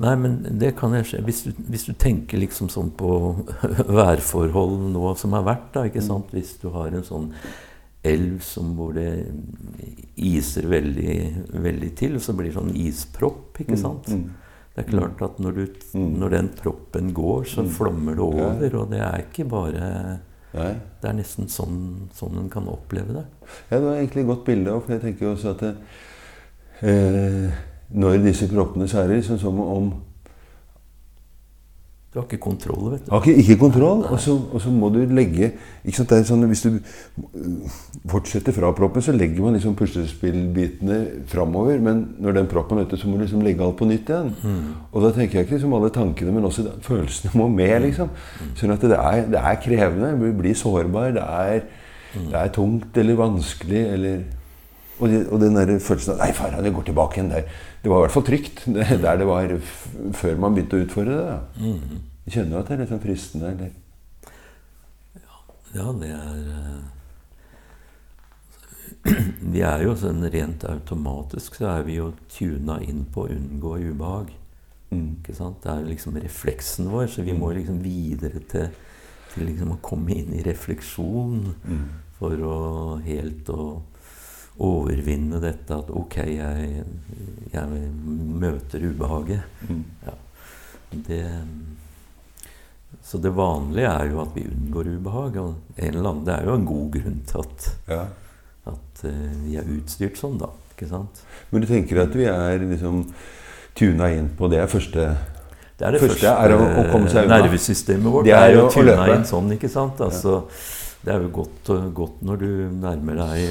[0.00, 1.18] Nei, men det kan jeg se.
[1.26, 3.08] Hvis du, hvis du tenker liksom sånn på
[3.98, 6.30] værforhold nå som har vært, da, ikke sant?
[6.30, 7.32] Hvis du har en sånn
[8.06, 9.26] elv som hvor det
[10.16, 11.16] iser veldig,
[11.62, 14.06] veldig til, og så blir det sånn ispropp, ikke sant?
[14.08, 14.28] mm.
[14.78, 18.90] Det er klart at når, du, når den proppen går, så flommer det over, og
[18.92, 19.88] det er ikke bare
[20.58, 20.74] Nei.
[21.02, 21.80] Det er nesten sånn,
[22.16, 23.24] sånn en kan oppleve det.
[23.68, 24.76] Ja, det var egentlig et godt bilde.
[24.84, 25.72] For jeg tenker jo også at det,
[26.90, 27.58] eh,
[27.98, 29.92] når disse kroppene skjærer, sånn som om
[32.08, 33.10] Du har ikke kontroll, vet du.
[33.12, 35.50] Har ikke, ikke kontroll, og så, og så må du legge
[35.84, 37.74] ikke sant, det er sånn, Hvis du øh,
[38.08, 40.96] fortsetter fra proppen, så legger man liksom puslespillbitene
[41.28, 41.76] framover.
[41.84, 44.32] Men når den proppen er ute, så må du liksom legge alt på nytt igjen.
[44.88, 47.76] Og da tenker jeg ikke liksom alle tankene, men også følelsene må med.
[47.84, 48.08] liksom.
[48.56, 50.14] Sånn at det er, det er krevende.
[50.16, 51.12] Du blir sårbar.
[51.18, 51.62] Det er,
[52.16, 53.84] det er tungt eller vanskelig.
[53.92, 54.26] eller...
[54.98, 57.44] Og, det, og den der følelsen av Nei, faen, det går tilbake igjen der.
[57.82, 58.64] Det var i hvert fall trygt
[59.04, 59.52] der det var
[60.18, 61.38] før man begynte å utfordre det.
[61.62, 62.00] Mm.
[62.28, 63.52] Kjenner du at det er litt sånn fristende.
[63.54, 63.70] Eller
[65.76, 66.80] Ja, det er eh,
[69.52, 73.76] Vi er jo sånn rent automatisk så er vi jo tuna inn på å unngå
[73.92, 74.32] ubehag.
[74.90, 75.08] Mm.
[75.20, 75.60] Ikke sant?
[75.64, 78.70] Det er liksom refleksen vår, så vi må liksom videre til,
[79.34, 81.86] til liksom å komme inn i refleksjon Mm.
[82.18, 82.56] for å
[83.04, 83.82] helt å
[84.58, 86.84] overvinne dette at ok, jeg,
[87.52, 87.82] jeg
[88.42, 89.40] møter ubehaget.
[89.68, 89.84] Mm.
[90.06, 90.14] Ja.
[91.06, 91.20] Det,
[93.04, 95.36] så det vanlige er jo at vi unngår ubehag.
[95.42, 98.02] Og en eller annen, det er jo en god grunn til at, Ja.
[98.72, 100.50] at uh, vi er utstyrt sånn, da.
[100.74, 101.22] Ikke sant?
[101.50, 103.04] Men du tenker at vi er liksom
[103.78, 105.04] tuna inn på det er første
[105.78, 107.38] Det er det Første første, å- å komme seg unna.
[107.42, 108.24] nervesystemet vårt.
[108.26, 110.00] Det Det er jo tuna inn sånn, ikke sant?
[110.00, 110.44] Altså,
[111.08, 112.48] Det er jo godt, godt når du
[112.82, 113.44] nærmer deg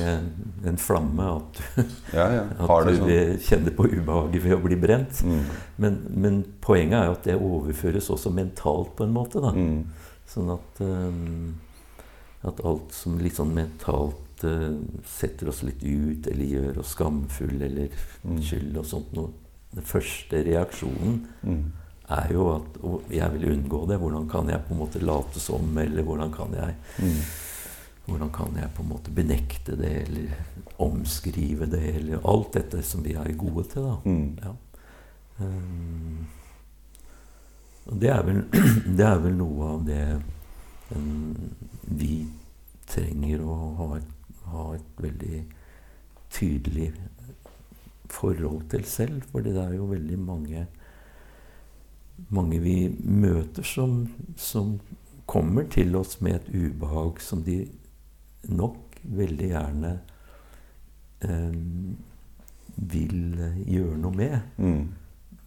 [0.70, 1.84] en, flamme, at du,
[2.14, 2.43] Ja, ja.
[2.60, 3.08] at Har det du sånn.
[3.10, 3.39] vil
[3.80, 5.24] på ubehaget ved å bli brent.
[5.26, 5.39] Mm.
[5.82, 9.41] Men, men poenget er jo at det overføres også mentalt på en måte.
[9.41, 9.55] da.
[9.58, 9.88] Mm.
[10.30, 11.55] Sånn at, um,
[12.45, 14.78] at alt som litt sånn mentalt uh,
[15.08, 17.89] setter oss litt ut, eller gjør oss skamfulle eller
[18.28, 18.38] Mm.
[18.43, 19.34] skyld og sånt noe
[19.74, 21.64] Den første reaksjonen Mm.
[22.10, 22.78] er jo at
[23.12, 23.97] jeg vil unngå det.
[23.99, 27.18] Hvordan kan jeg på en måte late som, eller hvordan kan jeg Mm.
[28.08, 33.03] Hvordan kan jeg på en måte benekte det, eller omskrive det, eller alt dette som
[33.03, 33.97] vi er gode til, da.
[34.05, 34.38] Mm.
[34.43, 34.53] Ja.
[35.38, 36.28] Um,
[37.88, 38.41] og det er, vel,
[38.97, 40.05] det er vel noe av det
[40.95, 41.36] um,
[41.99, 42.26] vi
[42.88, 44.16] trenger å ha et,
[44.47, 45.43] ha et veldig
[46.34, 46.89] tydelig
[48.12, 49.28] forhold til selv.
[49.32, 50.68] For det er jo veldig mange
[52.34, 54.78] mange vi møter som, som
[55.30, 57.66] kommer til oss med et ubehag som de
[58.50, 60.00] nok veldig gjerne
[61.22, 61.52] eh,
[62.78, 64.88] vil gjøre noe med Mm.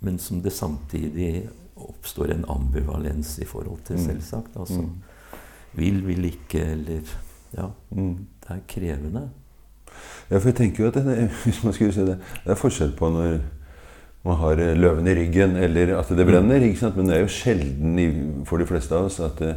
[0.02, 4.04] men som det samtidig oppstår en ambivalens i forhold til, Mm.
[4.06, 4.56] selvsagt.
[4.56, 5.02] Altså Mm.
[5.74, 7.00] vil, vil ikke, eller
[7.56, 8.26] Ja, Mm.
[8.40, 9.28] det er krevende.
[10.30, 12.92] Ja, for jeg tenker jo at det, hvis man skulle si det, det er forskjell
[12.96, 13.40] på når
[14.24, 16.60] man har eh, løven i ryggen, eller at det brenner.
[16.60, 16.96] ikke sant?
[16.96, 19.54] Men det er jo sjelden for de fleste av oss at, eh,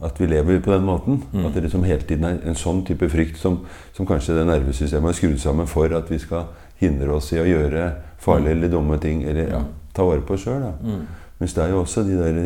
[0.00, 1.22] at vi lever på den måten.
[1.32, 1.46] Mm.
[1.46, 3.60] At det liksom hele tiden er en sånn type frykt som,
[3.96, 6.48] som kanskje det nervesystemet er skrudd sammen for at vi skal
[6.80, 7.90] hindre oss i å gjøre
[8.20, 9.60] farlige eller dumme ting, eller ja,
[9.96, 10.64] ta vare på oss sjøl.
[10.80, 11.04] Mm.
[11.40, 12.40] Mens det er jo også de der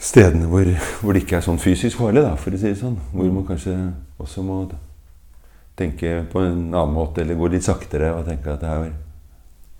[0.00, 0.70] stedene hvor,
[1.02, 2.96] hvor det ikke er sånn fysisk farlig, da, for å si det sånn.
[3.12, 3.74] Hvor man kanskje
[4.22, 4.62] også må
[5.78, 8.90] tenke på en annen måte, eller gå litt saktere og tenke at her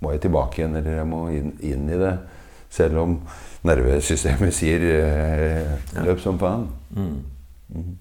[0.00, 2.14] må jeg tilbake igjen, eller jeg må inn, inn i det.
[2.70, 3.16] Selv om
[3.66, 6.04] nervesystemet sier eh, Ja.
[6.04, 6.68] 'løp som faen'.
[6.94, 7.22] Mm.
[7.74, 7.96] Mm.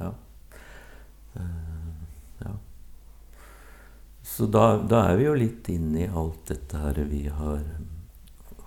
[0.00, 0.12] Ja.
[1.36, 1.42] Uh,
[2.44, 2.52] ja.
[4.22, 7.60] Så da, da er vi jo litt inne i alt dette her vi har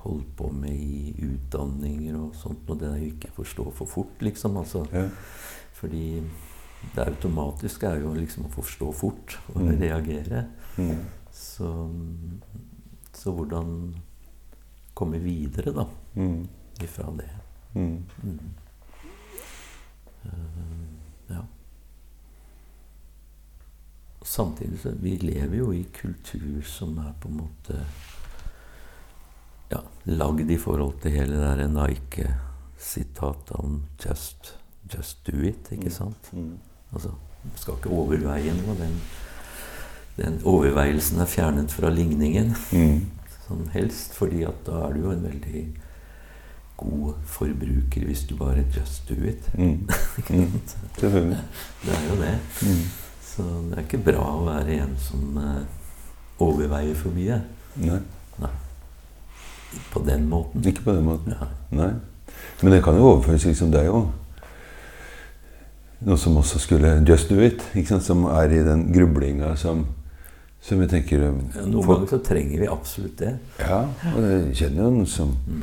[0.05, 2.67] holdt på med i utdanninger og sånt.
[2.69, 4.57] Og det er jo ikke forstå for fort, liksom.
[4.57, 5.07] Altså, Ja.
[5.73, 6.21] fordi
[6.95, 9.79] det automatiske er jo liksom å forstå fort og Mm.
[9.81, 10.45] reagere.
[10.77, 11.05] Mm.
[11.31, 11.89] Så,
[13.13, 13.95] så hvordan
[14.95, 15.85] komme videre, da,
[16.15, 16.47] Mm.
[16.81, 17.29] ifra det.
[17.75, 18.03] Mm.
[18.23, 18.39] Mm.
[20.25, 20.31] Eh,
[21.35, 21.41] ja.
[24.23, 27.77] Samtidig så vi lever jo i kultur som er på en måte
[29.71, 34.55] ja, lagd i forhold til hele det der Nike-sitatet om just,
[34.89, 36.29] 'just do it', ikke sant?
[36.33, 36.57] Mm.
[36.93, 37.09] Altså,
[37.43, 38.75] du skal ikke overveie noe.
[38.79, 39.01] Den,
[40.17, 43.05] den overveielsen er fjernet fra ligningen Mm.
[43.47, 45.65] Sånn helst, fordi at da er du jo en veldig
[46.77, 49.49] god forbruker hvis du bare 'just do it'.
[49.57, 49.87] Mm.
[50.29, 50.61] Mm.
[50.99, 51.39] Selvfølgelig.
[51.85, 52.39] Det er jo det.
[52.61, 52.83] Mm.
[53.21, 55.63] Så det er ikke bra å være en som eh,
[56.39, 57.41] overveier for mye
[57.75, 57.99] Nei,
[59.91, 60.63] på den måten.
[60.65, 61.33] ikke på den måten.
[61.35, 61.47] Ja.
[61.71, 61.93] Nei.
[62.61, 64.05] Men det kan jo overføres liksom er jo
[66.05, 67.63] noe som også skulle Just do it.
[68.01, 69.85] Som er i den grublinga som,
[70.65, 71.31] som jeg tenker Ja,
[71.69, 73.35] Noen ganger så trenger vi absolutt det.
[73.61, 73.83] Ja,
[74.15, 75.61] og jeg kjenner jo noen som Mm.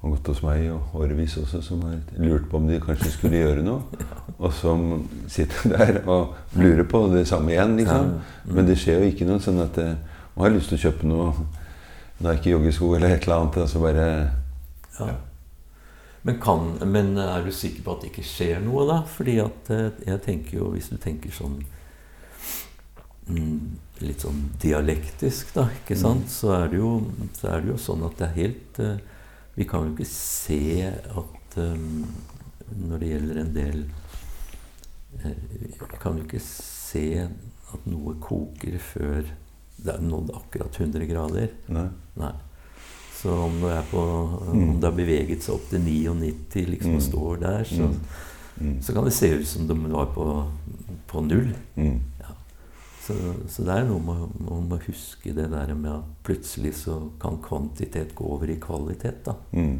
[0.00, 3.36] har gått hos meg og årevis også, som har lurt på om de kanskje skulle
[3.42, 3.82] gjøre noe.
[4.40, 8.06] Og som sitter der og lurer på det samme igjen, liksom.
[8.14, 8.54] Ja, mm.
[8.56, 9.90] Men det skjer jo ikke noe sånn at eh,
[10.36, 11.34] Man har lyst til å kjøpe noe
[12.24, 14.06] Nike joggesko eller et eller annet, Altså bare
[15.00, 15.10] Ja.
[16.22, 19.02] Men, kan, men er du sikker på at det ikke skjer noe, da?
[19.08, 21.58] Fordi at eh, jeg tenker jo, hvis du tenker sånn
[23.28, 23.60] mm,
[24.00, 26.30] Litt sånn dialektisk, da, ikke sant?
[26.32, 26.92] Så, er det jo,
[27.36, 28.94] så er det jo sånn at det er helt uh,
[29.58, 32.06] Vi kan jo ikke se at um,
[32.88, 33.82] når det gjelder en del
[35.24, 39.20] uh, Vi kan jo ikke se at noe koker før
[39.80, 41.52] det er nådd akkurat 100 grader.
[41.72, 41.86] Nei.
[42.20, 42.32] Nei.
[43.16, 44.64] Så om det, er på, Mm.
[44.70, 46.96] om det har beveget seg opp til 99 liksom, Mm.
[46.96, 48.00] og står der, så, Mm.
[48.60, 48.82] Mm.
[48.82, 50.26] så kan det se ut som de var på,
[51.08, 51.54] på null.
[51.76, 52.00] Mm.
[53.00, 53.14] Så,
[53.48, 57.38] så det er noe med man å huske det der med at plutselig så kan
[57.42, 59.22] kvantitet gå over i kvalitet.
[59.24, 59.34] da.
[59.56, 59.78] Mm.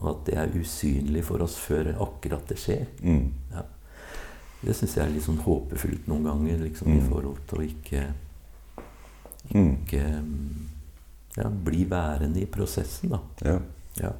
[0.00, 2.86] Og at det er usynlig for oss før akkurat det skjer.
[3.02, 3.32] Mm.
[3.52, 3.64] Ja.
[4.62, 7.08] Det syns jeg er litt sånn håpefullt noen ganger, liksom, i Mm.
[7.10, 8.02] forhold til å ikke,
[9.54, 9.70] Mm.
[9.82, 10.68] ikke mm,
[11.36, 13.20] ja, bli værende i prosessen, da.
[13.44, 13.58] Ja.
[13.96, 14.12] Ja.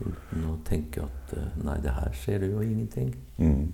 [0.00, 3.14] Uten å tenke at eh, nei, det her skjer jo ingenting.
[3.38, 3.72] Mm.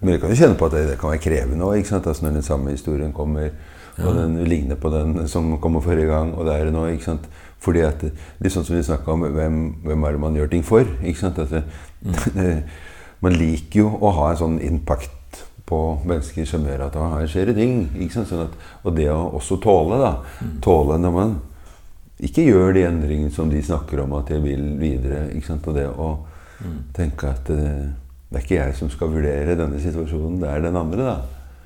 [0.00, 2.38] Men du kan jo kjenne på at det, det kan være krevende òg, altså når
[2.38, 3.50] den samme historien kommer.
[3.98, 6.86] Og den ligner på den som kommer forrige gang, og det er det nå.
[6.86, 7.28] ikke sant?
[7.58, 8.04] Fordi at,
[8.38, 10.86] Litt sånn som vi snakka om, hvem, hvem er det man gjør ting for?
[11.02, 11.40] ikke sant?
[11.42, 11.64] At det,
[12.38, 12.52] det,
[13.24, 17.50] man liker jo å ha en sånn impact på mennesker som gjør at her skjer
[17.50, 17.80] det ting.
[17.98, 18.30] ikke sant?
[18.30, 18.54] Sånn at,
[18.84, 20.14] og det å også tåle, da.
[20.64, 21.38] Tåle når man
[22.24, 25.26] ikke gjør de endringene som de snakker om at de vil videre.
[25.34, 25.66] ikke sant?
[25.70, 26.12] Og det å
[26.62, 26.78] mm.
[26.96, 27.90] tenke at eh,
[28.28, 31.08] det er ikke jeg som skal vurdere denne situasjonen, det er den andre.
[31.08, 31.16] da.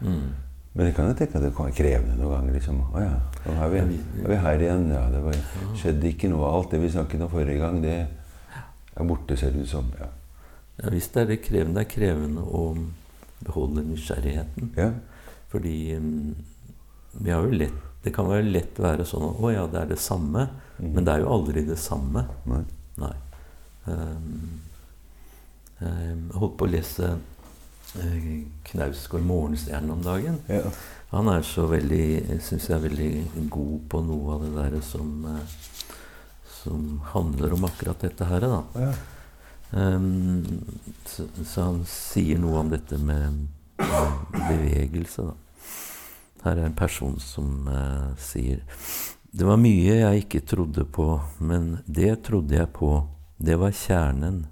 [0.06, 0.30] mm.
[0.72, 2.54] Men jeg kan jo tenke at det kan være krevende noen ganger.
[2.56, 4.86] liksom, Å ja, nå er vi, er vi her igjen.
[4.94, 5.36] Ja, det var,
[5.76, 7.82] skjedde ikke noe av alt det vi snakket om forrige gang.
[7.84, 9.90] Det er borte, ser det ut som.
[10.00, 10.08] Ja.
[10.78, 11.82] Ja, visst er det krevende.
[11.82, 12.64] Det er krevende å
[13.44, 14.72] beholde nysgjerrigheten.
[14.80, 14.88] ja.
[15.52, 16.34] Fordi mm,
[17.20, 20.00] vi har jo lett, det kan være lett være sånn å ja, det er det
[20.00, 20.46] samme.
[20.78, 20.92] Mm.
[20.94, 22.24] Men det er jo aldri det samme.
[22.48, 22.64] Nei.
[23.02, 23.12] Nei.
[23.84, 24.62] Um,
[25.82, 28.26] jeg holdt på å lese uh,
[28.70, 30.40] Knausgård 'Morgenstjernen' om dagen.
[30.48, 30.70] Ja.
[31.12, 35.10] Han er så veldig, syns jeg, er veldig god på noe av det der som,
[35.28, 35.56] eh,
[36.62, 38.40] som handler om akkurat dette her.
[38.40, 38.62] Da.
[38.80, 38.92] Ja.
[39.72, 40.64] Um,
[41.04, 43.44] så, så han sier noe om dette med,
[43.76, 45.26] med bevegelse.
[45.28, 45.36] Da.
[46.46, 48.64] Her er en person som uh, sier
[49.32, 51.06] Det var mye jeg ikke trodde på,
[51.44, 52.94] men det trodde jeg på.
[53.36, 54.46] Det var kjernen.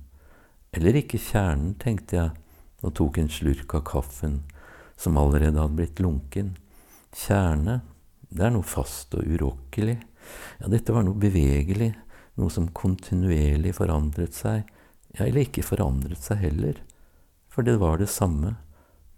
[0.77, 2.35] Eller ikke kjernen, tenkte jeg,
[2.81, 4.41] og tok en slurk av kaffen,
[5.01, 6.55] som allerede hadde blitt lunken.
[7.17, 7.81] Kjerne,
[8.31, 9.99] det er noe fast og urokkelig.
[10.61, 11.91] Ja, dette var noe bevegelig,
[12.39, 14.69] noe som kontinuerlig forandret seg.
[15.17, 16.79] Ja, eller ikke forandret seg heller,
[17.51, 18.55] for det var det samme,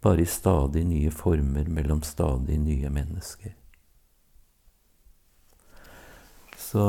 [0.03, 3.53] bare i stadig nye former mellom stadig nye mennesker.
[6.59, 6.87] Så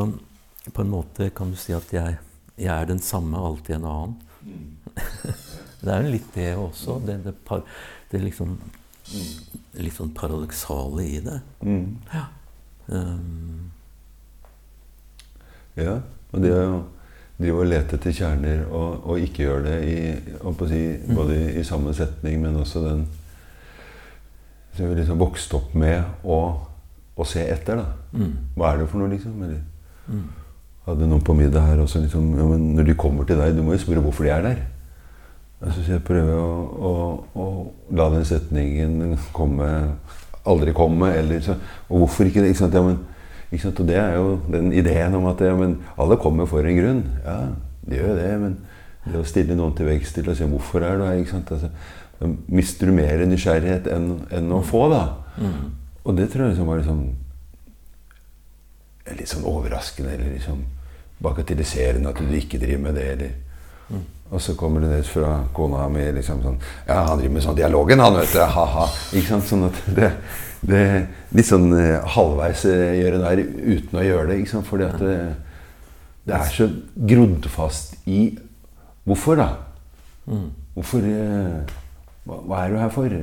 [0.71, 2.15] på en måte kan du si at jeg,
[2.55, 4.15] jeg er den samme, alltid en annen.
[5.83, 6.99] Det er jo litt det også.
[7.05, 7.63] Det, det, par,
[8.11, 8.57] det liksom
[9.81, 11.39] litt sånn paradoksale i det.
[11.65, 11.87] Mm.
[12.87, 13.71] Um,
[15.79, 15.97] ja.
[16.33, 16.83] Og det å
[17.37, 19.97] drive og lete etter kjerner og, og ikke gjøre det i,
[20.39, 23.03] å si, både i, i samme setning, men også den
[24.73, 26.39] som vi liksom vokste opp med å,
[27.13, 27.77] å se etter.
[27.77, 27.85] da.
[28.17, 29.35] mm, Hva er det for noe, liksom?
[29.45, 29.59] Eller,
[30.07, 30.23] mm,
[30.87, 33.63] hadde noen på middag her også liksom, ja, men Når de kommer til deg, du
[33.63, 34.61] må jo spørre hvorfor de er der.
[35.63, 36.93] Jeg så jeg prøver å, å,
[37.39, 37.45] å
[37.95, 39.69] la den setningen komme
[40.43, 41.07] Aldri komme.
[41.15, 41.55] Eller, så,
[41.87, 42.49] og hvorfor ikke det?
[42.51, 42.73] Ikke sant?
[42.75, 42.97] Ja, men,
[43.47, 43.79] ikke sant?
[43.79, 47.03] Og det er jo den ideen om at ja, men alle kommer for en grunn.
[47.23, 47.37] Ja,
[47.87, 48.57] de gjør det, men
[49.05, 51.55] det å stille noen til vekst til å si hvorfor er du her ikke sant?
[51.55, 51.71] Altså,
[52.19, 55.01] Da mister du mer nysgjerrighet enn, enn å få, da.
[55.39, 55.63] mm,
[56.03, 57.01] Og det tror jeg liksom var liksom
[59.11, 60.63] litt sånn overraskende eller liksom
[61.23, 63.07] bagatelliserende at du ikke driver med det.
[63.15, 63.31] eller
[63.89, 64.05] mm.
[64.33, 66.55] Og så kommer det ned fra kona mi liksom sånn
[66.87, 68.39] Ja, han driver med sånn dialogen, han, vet du.
[68.55, 68.87] Ha-ha.
[69.13, 69.47] Ikke sant?
[69.49, 70.09] Sånn at det,
[70.65, 70.81] det
[71.35, 74.39] Litt sånn eh, halvveis eh, gjøre der uten å gjøre det.
[74.41, 74.67] ikke sant?
[74.69, 75.19] Fordi at det,
[76.29, 78.25] det er så grodd fast i
[79.03, 79.49] Hvorfor, da?
[80.31, 80.49] mm.
[80.77, 81.73] Hvorfor eh,
[82.23, 83.15] hva, hva er du her for?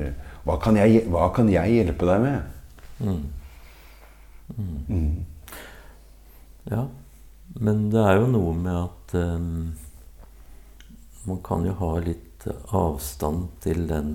[0.45, 2.57] Hva kan jeg, hva kan jeg hjelpe deg med?
[3.01, 3.21] Mm.
[6.69, 6.87] Ja.
[7.59, 9.73] Men det er jo noe med at um,
[11.27, 14.13] man kan jo ha litt avstand til den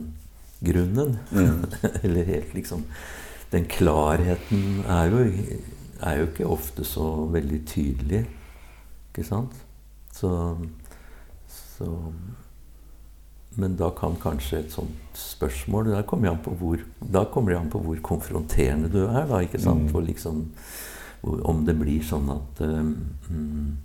[0.65, 1.19] grunnen.
[1.31, 1.65] Mm.
[2.03, 2.85] Eller helt liksom
[3.51, 5.21] Den klarheten er jo,
[6.03, 8.25] er jo ikke ofte så veldig tydelig.
[9.13, 9.55] Ikke sant?
[10.13, 10.31] Så,
[11.53, 11.87] så
[13.57, 17.53] Men da kan kanskje et sånt spørsmål Da kommer det an på hvor, da kommer
[17.53, 19.25] det an på hvor konfronterende du er.
[19.29, 19.87] da, ikke sant?
[19.87, 19.93] Mm.
[19.95, 20.43] For liksom,
[21.27, 23.77] om det blir sånn at um,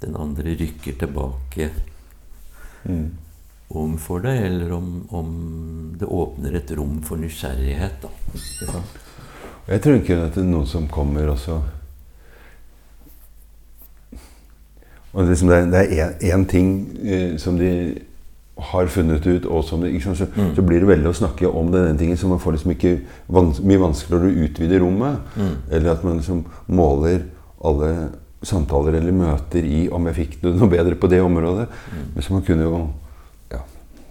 [0.00, 1.70] den andre rykker tilbake
[2.86, 3.08] Mm.
[3.70, 5.30] overfor deg, eller om, om
[5.98, 7.96] det åpner et rom for nysgjerrighet.
[8.04, 8.82] da.
[9.66, 11.56] Jeg tror ikke at det er noen som kommer også
[15.16, 16.70] Og liksom det, er- det er én ting
[17.02, 17.70] eh, som de
[18.58, 20.16] har funnet ut, og som ikke sant?
[20.18, 20.54] Så, Mm.
[20.56, 23.00] så blir det veldig å snakke om denne den tingen, så man får liksom ikke
[23.28, 25.18] vans mye vanskeligere å utvide rommet.
[25.36, 25.56] Mm.
[25.70, 27.22] Eller at man liksom måler
[27.64, 28.08] alle
[28.42, 31.68] samtaler eller møter i om jeg fikk det noe bedre på det området.
[31.92, 32.06] Mm.
[32.14, 32.88] Men så man kunne jo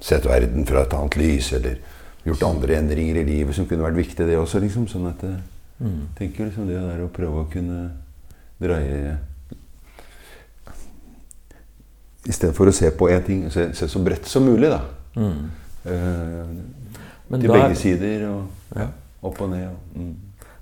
[0.02, 1.78] sett verden fra et annet lys, eller
[2.26, 4.60] gjort andre endringer i livet som kunne vært viktig, det også.
[4.62, 5.38] liksom, sånn at jeg
[5.82, 6.08] Mm.
[6.18, 7.92] tenker liksom det der å prøve å kunne
[8.62, 9.18] dreie
[12.26, 14.82] I stedet for å se på én ting, se, se så bredt som mulig, da.
[15.16, 15.50] Mm.
[15.86, 16.54] Eh,
[17.30, 18.28] til da- begge sider.
[18.32, 18.88] Og, ja,
[19.24, 19.68] opp og ned.
[19.70, 20.16] Og, mm.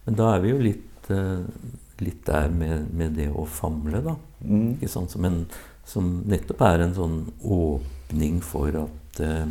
[0.05, 1.45] Men da er vi jo litt, eh,
[2.03, 4.15] litt der med, med det å famle, da.
[4.43, 4.73] Mm.
[4.75, 5.11] Ikke sant?
[5.15, 5.45] Som, en,
[5.87, 9.45] som nettopp er en sånn åpning for at eh,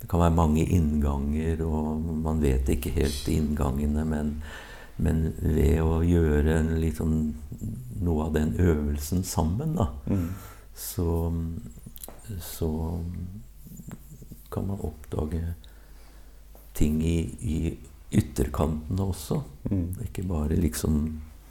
[0.00, 4.34] det kan være mange innganger, og man vet ikke helt inngangene, men,
[5.00, 6.60] men ved å gjøre
[6.94, 7.16] sånn,
[8.04, 10.28] noe av den øvelsen sammen, da, Mm.
[10.76, 11.10] Så,
[12.44, 12.70] så
[14.52, 15.54] kan man oppdage
[16.76, 17.58] ting i, i
[18.16, 19.40] ytterkantene også.
[19.70, 19.88] Mm.
[20.08, 21.00] Ikke bare liksom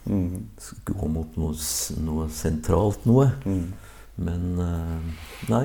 [0.06, 0.44] Mm.
[0.86, 1.56] gå mot noe,
[2.06, 3.24] noe sentralt noe.
[3.42, 3.64] Mm.
[4.22, 5.08] Men eh,
[5.50, 5.64] nei,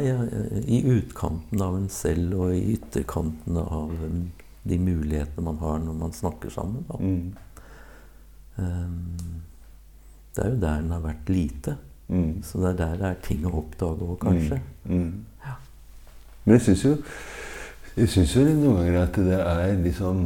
[0.65, 3.93] i utkanten av en selv og i ytterkantene av
[4.65, 6.87] de mulighetene man har når man snakker sammen.
[6.89, 6.97] Da.
[6.97, 7.37] Mm.
[8.65, 8.89] Eh,
[10.35, 11.77] det er jo der den har vært lite.
[12.11, 12.31] Mm.
[12.43, 14.59] Så det er der det er ting å oppdage òg, kanskje.
[14.91, 15.11] Mm.
[16.45, 16.97] Men jeg syns jo
[17.97, 20.25] Jeg syns jo noen ganger at det er litt sånn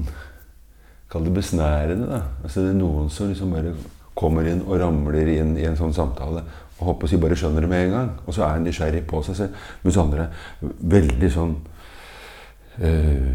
[1.11, 2.21] Kall det besnærende, da.
[2.43, 3.75] Altså det er noen som liksom bare
[4.15, 6.43] kommer inn og ramler inn i en sånn samtale
[6.75, 8.09] og håper å si bare skjønner det med en gang.
[8.27, 9.59] Og så er en nysgjerrig på seg selv.
[9.85, 11.55] Mens andre er veldig sånn
[12.83, 13.29] øh,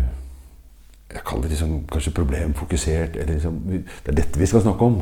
[1.09, 3.15] Jeg kaller det liksom kanskje problemfokusert.
[3.15, 4.99] Eller liksom, det er dette vi skal snakke om.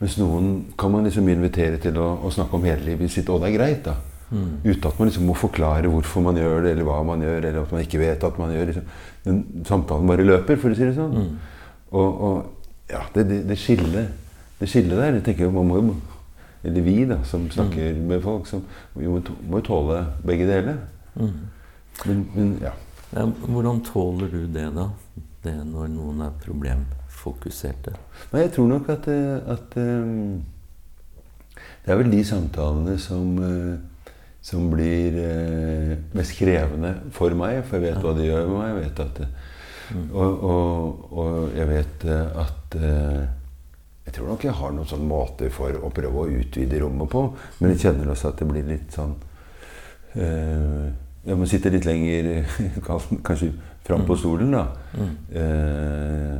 [0.00, 3.28] Mens noen kan man liksom invitere til å, å snakke om hele livet sitt.
[3.28, 3.96] Og det er greit, da.
[4.30, 4.60] Mm.
[4.62, 7.60] Uten at man liksom må forklare hvorfor man gjør det, eller hva man gjør, eller
[7.64, 8.90] at man ikke vet at man gjør liksom.
[9.20, 11.12] Den samtalen bare løper, for å si det sånn.
[11.12, 11.60] Mm.
[11.90, 14.16] Og, og ja, det, det, det skillet
[14.60, 15.94] det skillet der jeg tenker man må jo,
[16.64, 18.60] Eller vi, da, som snakker med folk, som,
[18.92, 20.76] vi må, jo tåle begge deler.
[21.14, 21.30] Mm.
[22.04, 22.74] Men, men ja.
[23.14, 24.90] Ja, hvordan tåler du det, da?
[25.40, 26.34] Det når noen er
[27.20, 27.92] problemfokuserte?
[28.32, 30.42] Nei, jeg tror nok at, eh, at um,
[31.84, 33.78] Det er vel de samtalene som, uh,
[34.42, 37.62] som blir uh, mest krevende for meg.
[37.64, 38.68] For jeg vet hva de gjør med meg.
[38.74, 39.24] Jeg vet at,
[39.90, 40.04] Mm.
[40.14, 42.04] og, og, og jeg vet
[42.38, 43.24] at uh,
[44.06, 47.24] Jeg tror nok jeg har noen sånn måter for å prøve å utvide rommet på.
[47.58, 49.16] Men jeg kjenner også at det blir litt sånn
[50.14, 52.46] Jeg må sitte litt lenger
[52.86, 53.50] kanskje
[53.82, 54.64] fram på stolen, da.
[54.94, 55.10] Mm.
[55.42, 56.38] Eh,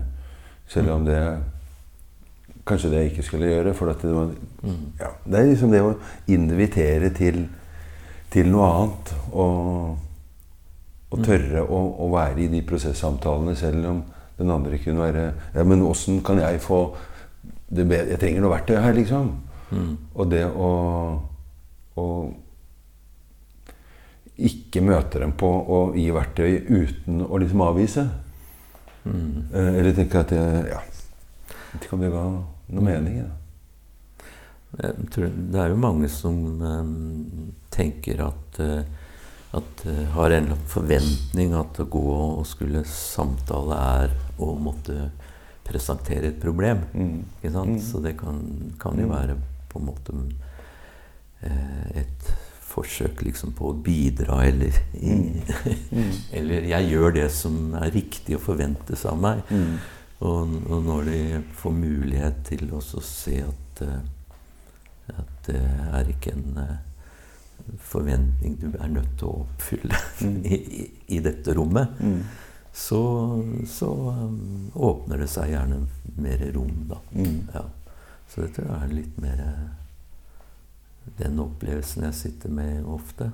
[0.70, 1.20] selv om det
[2.70, 3.72] Kanskje det jeg ikke skulle gjøre.
[3.74, 4.28] For at det, var,
[4.62, 4.92] Mm.
[5.00, 5.94] ja, det er liksom det å
[6.30, 7.38] invitere til,
[8.30, 9.12] til noe annet.
[9.32, 9.96] Og,
[11.10, 14.02] og tørre å, å være i de prosessamtalene selv om
[14.38, 15.24] den andre kunne være
[15.56, 16.82] Ja, men åssen kan jeg få
[17.70, 18.12] det bedre?
[18.12, 19.32] Jeg trenger noe verktøy her, liksom.
[19.72, 19.90] Mm.
[20.14, 20.70] Og det å,
[21.96, 22.06] å
[24.40, 28.06] ikke møte dem på å gi verktøy uten å liksom avvise.
[29.04, 29.44] Mm.
[29.54, 30.80] Eh, Eller tenke at jeg, ja,
[31.80, 33.22] det kan det ga noe mening.
[33.24, 34.26] Da.
[34.80, 36.90] Jeg tror, det er jo mange som eh,
[37.74, 38.84] tenker at, eh,
[39.58, 45.08] at eh, har en forventning at å gå og skulle samtale er å måtte
[45.66, 46.84] presentere et problem.
[46.94, 47.16] Mm.
[47.40, 47.76] Ikke sant?
[47.78, 47.82] Mm.
[47.88, 48.38] Så det kan,
[48.82, 49.16] kan jo Mm.
[49.16, 49.36] være
[49.70, 50.14] på en måte
[51.94, 52.30] et
[52.70, 55.16] forsøk liksom på å bidra, eller i,
[55.90, 56.12] Mm.
[56.38, 59.42] Eller jeg gjør det som er riktig å forventes av meg.
[59.50, 59.78] Mm.
[60.20, 61.20] Og, og når de
[61.56, 65.62] får mulighet til å se at, eh, at det
[65.96, 66.76] er ikke en eh,
[67.90, 70.38] forventning du er nødt til å oppfylle Mm.
[70.44, 70.58] i,
[71.16, 72.22] i, dette rommet, Mm.
[72.76, 73.00] så,
[73.66, 75.82] så um, åpner det seg gjerne
[76.20, 76.98] mer rom, da.
[77.16, 77.38] Mm.
[77.54, 77.64] Ja.
[78.30, 79.40] Så det tror jeg er litt mer
[81.20, 83.30] den opplevelsen jeg sitter med ofte.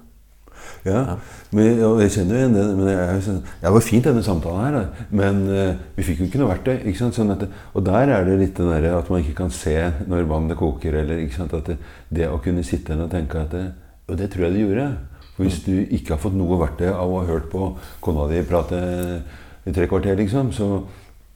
[0.85, 1.17] Ja, Ja.
[1.53, 2.65] men, og jeg kjenner jo igjen det.
[2.77, 5.07] Men jeg, jeg, det var fint denne samtalen her, da.
[5.11, 6.77] men uh, vi fikk jo ikke noe verktøy.
[6.79, 7.19] Ikke sant?
[7.19, 9.75] Sånn det, og der er det litt den derre at man ikke kan se
[10.09, 10.97] når vannet koker.
[11.03, 11.57] Eller, ikke sant?
[11.57, 11.77] At det,
[12.09, 13.67] det å kunne sitte igjen og tenke at det,
[14.07, 14.87] Og det tror jeg det gjorde.
[15.37, 18.41] For hvis du ikke har fått noe verktøy av å ha hørt på kona di
[18.47, 18.79] prate
[19.67, 20.69] i tre kvarter, liksom, så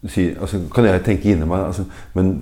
[0.07, 2.39] si, altså, kan jeg tenke inni meg altså, Men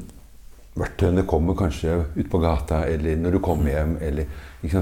[0.78, 3.96] verktøyene kommer kanskje ut på gata, eller når du kommer hjem.
[4.00, 4.26] eller?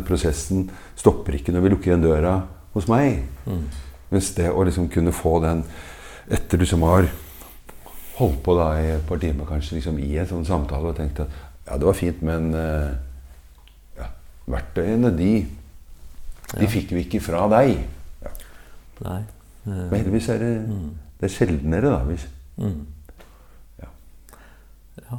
[0.07, 2.35] Prosessen stopper ikke når vi lukker igjen døra
[2.75, 3.23] hos meg.
[3.47, 3.63] Mm.
[4.11, 5.65] Mens det å liksom kunne få den
[6.33, 7.09] etter du som har
[8.17, 11.21] holdt på da i et par timer kanskje liksom i en sånn samtale og tenkt
[11.21, 11.29] at
[11.67, 12.93] ja, det var fint, men eh,
[13.99, 14.07] ja,
[14.47, 15.31] verktøyene, de,
[16.55, 16.71] de Ja.
[16.71, 17.77] fikk vi ikke fra deg.
[18.23, 18.31] Ja.
[19.05, 19.19] Nei.
[19.67, 20.91] eh, Men heldigvis er det, mm.
[21.21, 22.03] det er sjeldnere, da.
[22.09, 22.27] Hvis,
[22.57, 22.87] Mm.
[23.83, 23.89] Ja.
[25.11, 25.19] Ja.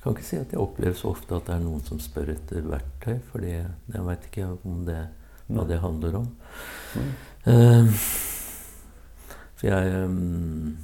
[0.00, 2.30] Jeg kan ikke si at jeg opplever så ofte at det er noen som spør
[2.32, 3.66] etter verktøy, for jeg
[4.06, 5.00] veit ikke om det,
[5.50, 6.28] hva det handler om.
[7.44, 7.90] Eh,
[9.60, 10.78] for jeg um,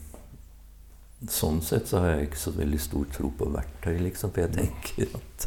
[1.33, 4.31] Sånn sett så har jeg ikke så veldig stor tro på verktøy, liksom.
[4.37, 5.47] For jeg tenker at,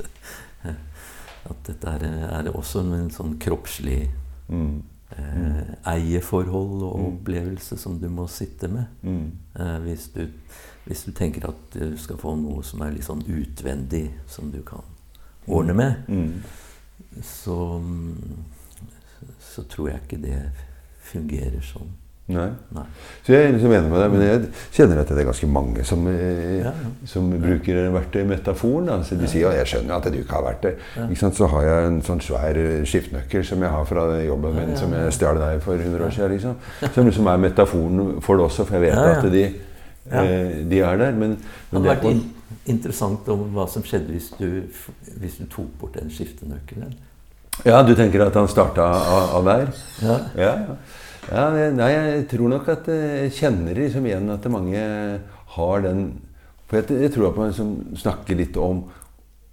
[1.51, 2.05] at dette er,
[2.39, 4.07] er også en sånn kroppslig
[4.49, 4.81] Mm.
[5.13, 7.05] eh, eierforhold og Mm.
[7.11, 8.87] opplevelse som du må sitte med.
[9.05, 9.31] Mm.
[9.61, 10.23] Eh, hvis, du,
[10.89, 14.59] hvis du tenker at du skal få noe som er litt sånn utvendig, som du
[14.65, 14.81] kan
[15.47, 16.41] ordne med, Mm.
[17.23, 17.55] så,
[19.53, 20.37] så tror jeg ikke det
[21.09, 21.89] fungerer sånn.
[22.29, 22.45] Nei.
[22.75, 22.83] Nei.
[23.25, 24.41] Så jeg er liksom enig med deg, men jeg
[24.75, 26.89] kjenner at det er ganske mange som, eh, Ja, ja.
[27.09, 28.85] som bruker verktøymetaforen.
[28.85, 28.99] Da.
[29.03, 30.67] Så de sier at jeg skjønner at du ikke har vært
[31.09, 31.33] Ikke sant?
[31.39, 34.75] Så har jeg en sånn svær eh, skiftenøkkel som jeg har fra jobben min, Ja,
[34.75, 36.31] ja, som jeg stjal deg for 100 år siden.
[36.35, 36.55] Liksom.
[36.93, 39.17] Som liksom er metaforen for det også, for jeg vet Ja, ja.
[39.17, 39.43] at de,
[40.07, 40.23] Ja.
[40.23, 41.11] eh, de er der.
[41.11, 41.37] Men,
[41.69, 42.23] Det hadde vært in
[42.69, 44.47] interessant om hva som skjedde hvis du,
[45.21, 46.95] hvis du tok bort den skiftenøkkelen.
[47.65, 49.67] ja, du tenker at han starta av, av der?
[50.03, 50.17] Ja.
[50.39, 50.53] Ja,
[51.29, 51.69] ja.
[51.75, 54.81] nei, jeg tror nok at eh, jeg kjenner liksom igjen at mange
[55.55, 56.07] har den
[56.69, 58.83] For jeg, jeg tror at man liksom snakker litt om,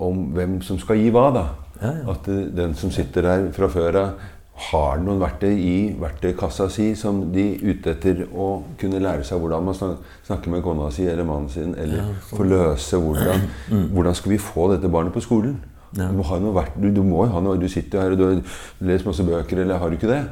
[0.05, 1.45] om hvem som skal gi hva, da.
[1.81, 2.13] Ja, ja.
[2.13, 4.27] At eh, den som sitter der fra før av,
[4.57, 9.39] har noen verktøy i verktøykassa si som de er ute etter å kunne lære seg
[9.43, 12.39] hvordan man snakker med kona si eller mannen sin, eller Ja, sånn.
[12.39, 13.45] få løse hvordan,
[13.93, 15.59] hvordan skal vi få dette barnet på skolen.
[15.97, 16.09] Ja.
[16.09, 18.25] Du må ha noe verktøy, du, du må ha noe, du sitter her og du
[18.25, 18.41] har
[18.89, 20.23] lest masse bøker, eller har du ikke det?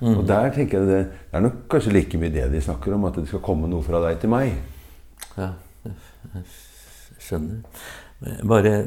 [0.00, 0.16] Mm.
[0.18, 3.04] Og der tenker jeg det, det er nok kanskje like mye det de snakker om,
[3.08, 4.56] at det skal komme noe fra deg til meg.
[5.36, 5.52] Ja,
[5.84, 6.42] jeg
[7.20, 7.60] skjønner.
[8.46, 8.84] Bare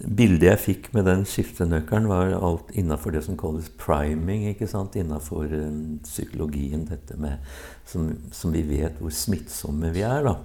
[0.00, 4.46] Bildet jeg fikk med den skiftenøkkelen, var alt innafor det som kalles priming.
[4.48, 4.96] ikke sant?
[4.96, 5.74] Innafor eh,
[6.06, 7.36] psykologien, dette med
[7.84, 10.24] som, som vi vet hvor smittsomme vi er.
[10.24, 10.38] da.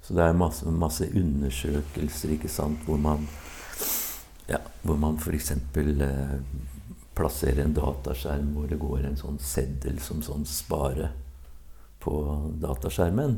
[0.00, 2.80] Så det er masse, masse undersøkelser ikke sant?
[2.88, 3.28] hvor man
[4.48, 5.52] ja, hvor man f.eks.
[5.52, 6.36] Eh,
[7.18, 11.10] plasserer en dataskjerm hvor det går en sånn seddel som sånn spare
[11.98, 12.14] på
[12.62, 13.36] dataskjermen.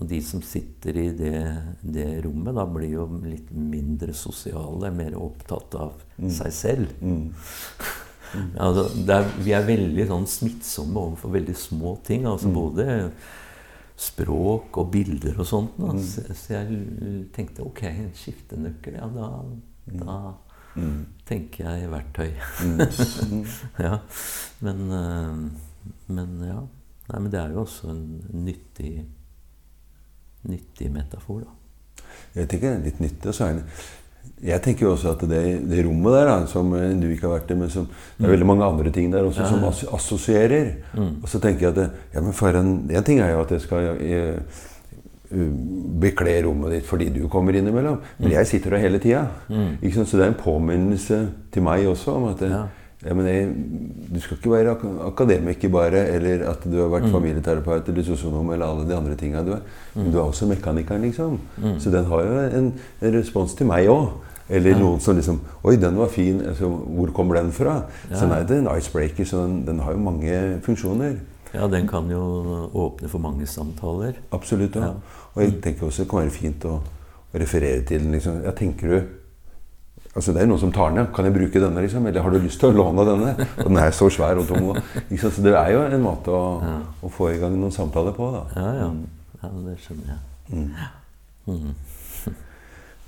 [0.00, 1.40] Og de som sitter i det,
[1.82, 6.94] det rommet, da blir jo litt mindre sosiale, mer opptatt av seg selv.
[8.30, 12.28] Altså, det er, vi er veldig sånn smittsomme overfor veldig små ting.
[12.30, 12.84] Altså både
[14.00, 15.80] språk og bilder og sånt.
[15.80, 15.96] Da.
[15.98, 19.30] Så, så jeg tenkte ok, en skiftenøkkel, ja da,
[20.04, 20.20] da
[21.28, 22.30] tenker jeg verktøy.
[23.86, 23.98] ja.
[24.62, 26.60] Men, eh, men ja.
[27.10, 28.02] Nei, men det er jo også en
[28.46, 28.92] nyttig,
[30.48, 32.04] nyttig metafor, da.
[32.36, 33.26] Jeg tenker det er litt nyttig.
[33.32, 33.64] Og så er det
[34.40, 37.50] jeg tenker jo også at det, det rommet der, da, som du ikke har vært
[37.52, 37.86] i, men som,
[38.16, 40.70] det er veldig mange andre ting der også som asso- assosierer.
[40.96, 43.52] Og så tenker jeg at det, ja, men for en, en ting er jo at
[43.56, 44.60] jeg skal eh,
[46.00, 48.00] bekle rommet ditt fordi du kommer innimellom.
[48.18, 49.26] Men jeg sitter der hele tida.
[49.48, 49.76] Mm.
[49.92, 51.20] Så det er en påminnelse
[51.52, 52.64] til meg også om at det, Ja.
[53.00, 53.44] Ja, men jeg,
[54.12, 58.50] du skal ikke være ak akademiker bare, eller at du har vært familieterapeut eller sosionom
[58.52, 59.62] eller alle de andre tinga du er.
[59.94, 61.38] Men du er også mekanikeren, liksom.
[61.80, 62.68] Så den har jo en,
[63.00, 64.10] en respons til meg òg.
[64.50, 66.40] Eller noen som liksom Oi, den var fin.
[66.42, 67.84] Altså, hvor kommer den fra?
[68.10, 71.20] Så nei, det er en icebreaker, så den, den har jo mange funksjoner.
[71.54, 72.20] Ja, den kan jo
[72.74, 74.18] åpne for mange samtaler.
[74.34, 74.76] Absolutt.
[74.76, 74.90] Ja.
[74.90, 75.24] Ja.
[75.34, 76.76] Og jeg tenker også det kan være fint å,
[77.30, 78.12] å referere til den.
[78.18, 78.42] Liksom.
[78.44, 79.19] Ja, tenker du
[80.16, 80.96] Altså Det er noen som tar den.
[80.98, 81.04] ja.
[81.14, 81.80] Kan jeg bruke denne?
[81.84, 82.06] liksom?
[82.06, 83.46] Eller har du lyst til å låne denne?
[83.58, 84.72] Og den er så svær og tung.
[85.10, 85.30] Liksom.
[85.30, 86.60] Så det er jo en måte å,
[87.02, 88.30] å få i gang noen samtaler på.
[88.34, 88.42] da.
[88.56, 88.88] Ja, ja.
[89.44, 90.20] ja det skjønner jeg.
[90.50, 91.74] Mm.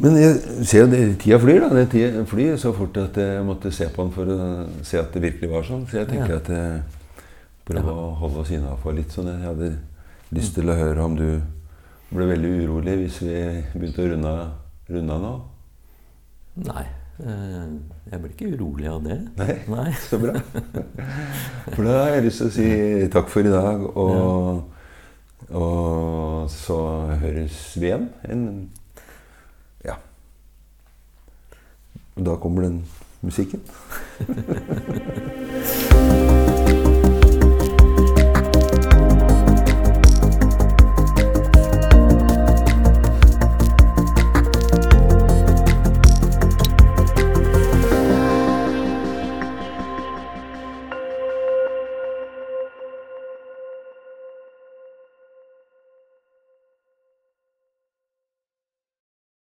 [0.02, 1.60] Men jeg ser at tida flyr.
[1.66, 1.68] da.
[1.74, 4.38] Det tida flyr så fort at jeg måtte se på den for å
[4.86, 5.84] se at det virkelig var sånn.
[5.90, 6.40] Så jeg tenker Ja.
[6.40, 6.82] at jeg
[7.66, 9.10] prøver å holde oss innafor litt.
[9.12, 9.26] sånn.
[9.26, 9.78] Jeg hadde
[10.30, 11.40] lyst til å høre om du
[12.12, 13.36] ble veldig urolig hvis vi
[13.74, 14.10] begynte å
[14.94, 15.40] runde av nå.
[16.60, 16.84] Nei,
[17.24, 17.68] eh,
[18.10, 19.16] jeg blir ikke urolig av det.
[19.38, 19.54] Nei?
[19.72, 19.92] Nei.
[20.08, 20.34] Så bra.
[21.72, 22.68] For da har jeg lyst til å si
[23.14, 24.62] takk for i dag, og,
[25.48, 26.78] og så
[27.22, 28.08] høres vi igjen.
[28.28, 28.44] En,
[29.86, 29.96] ja.
[32.18, 32.82] Og da kommer den
[33.24, 33.64] musikken.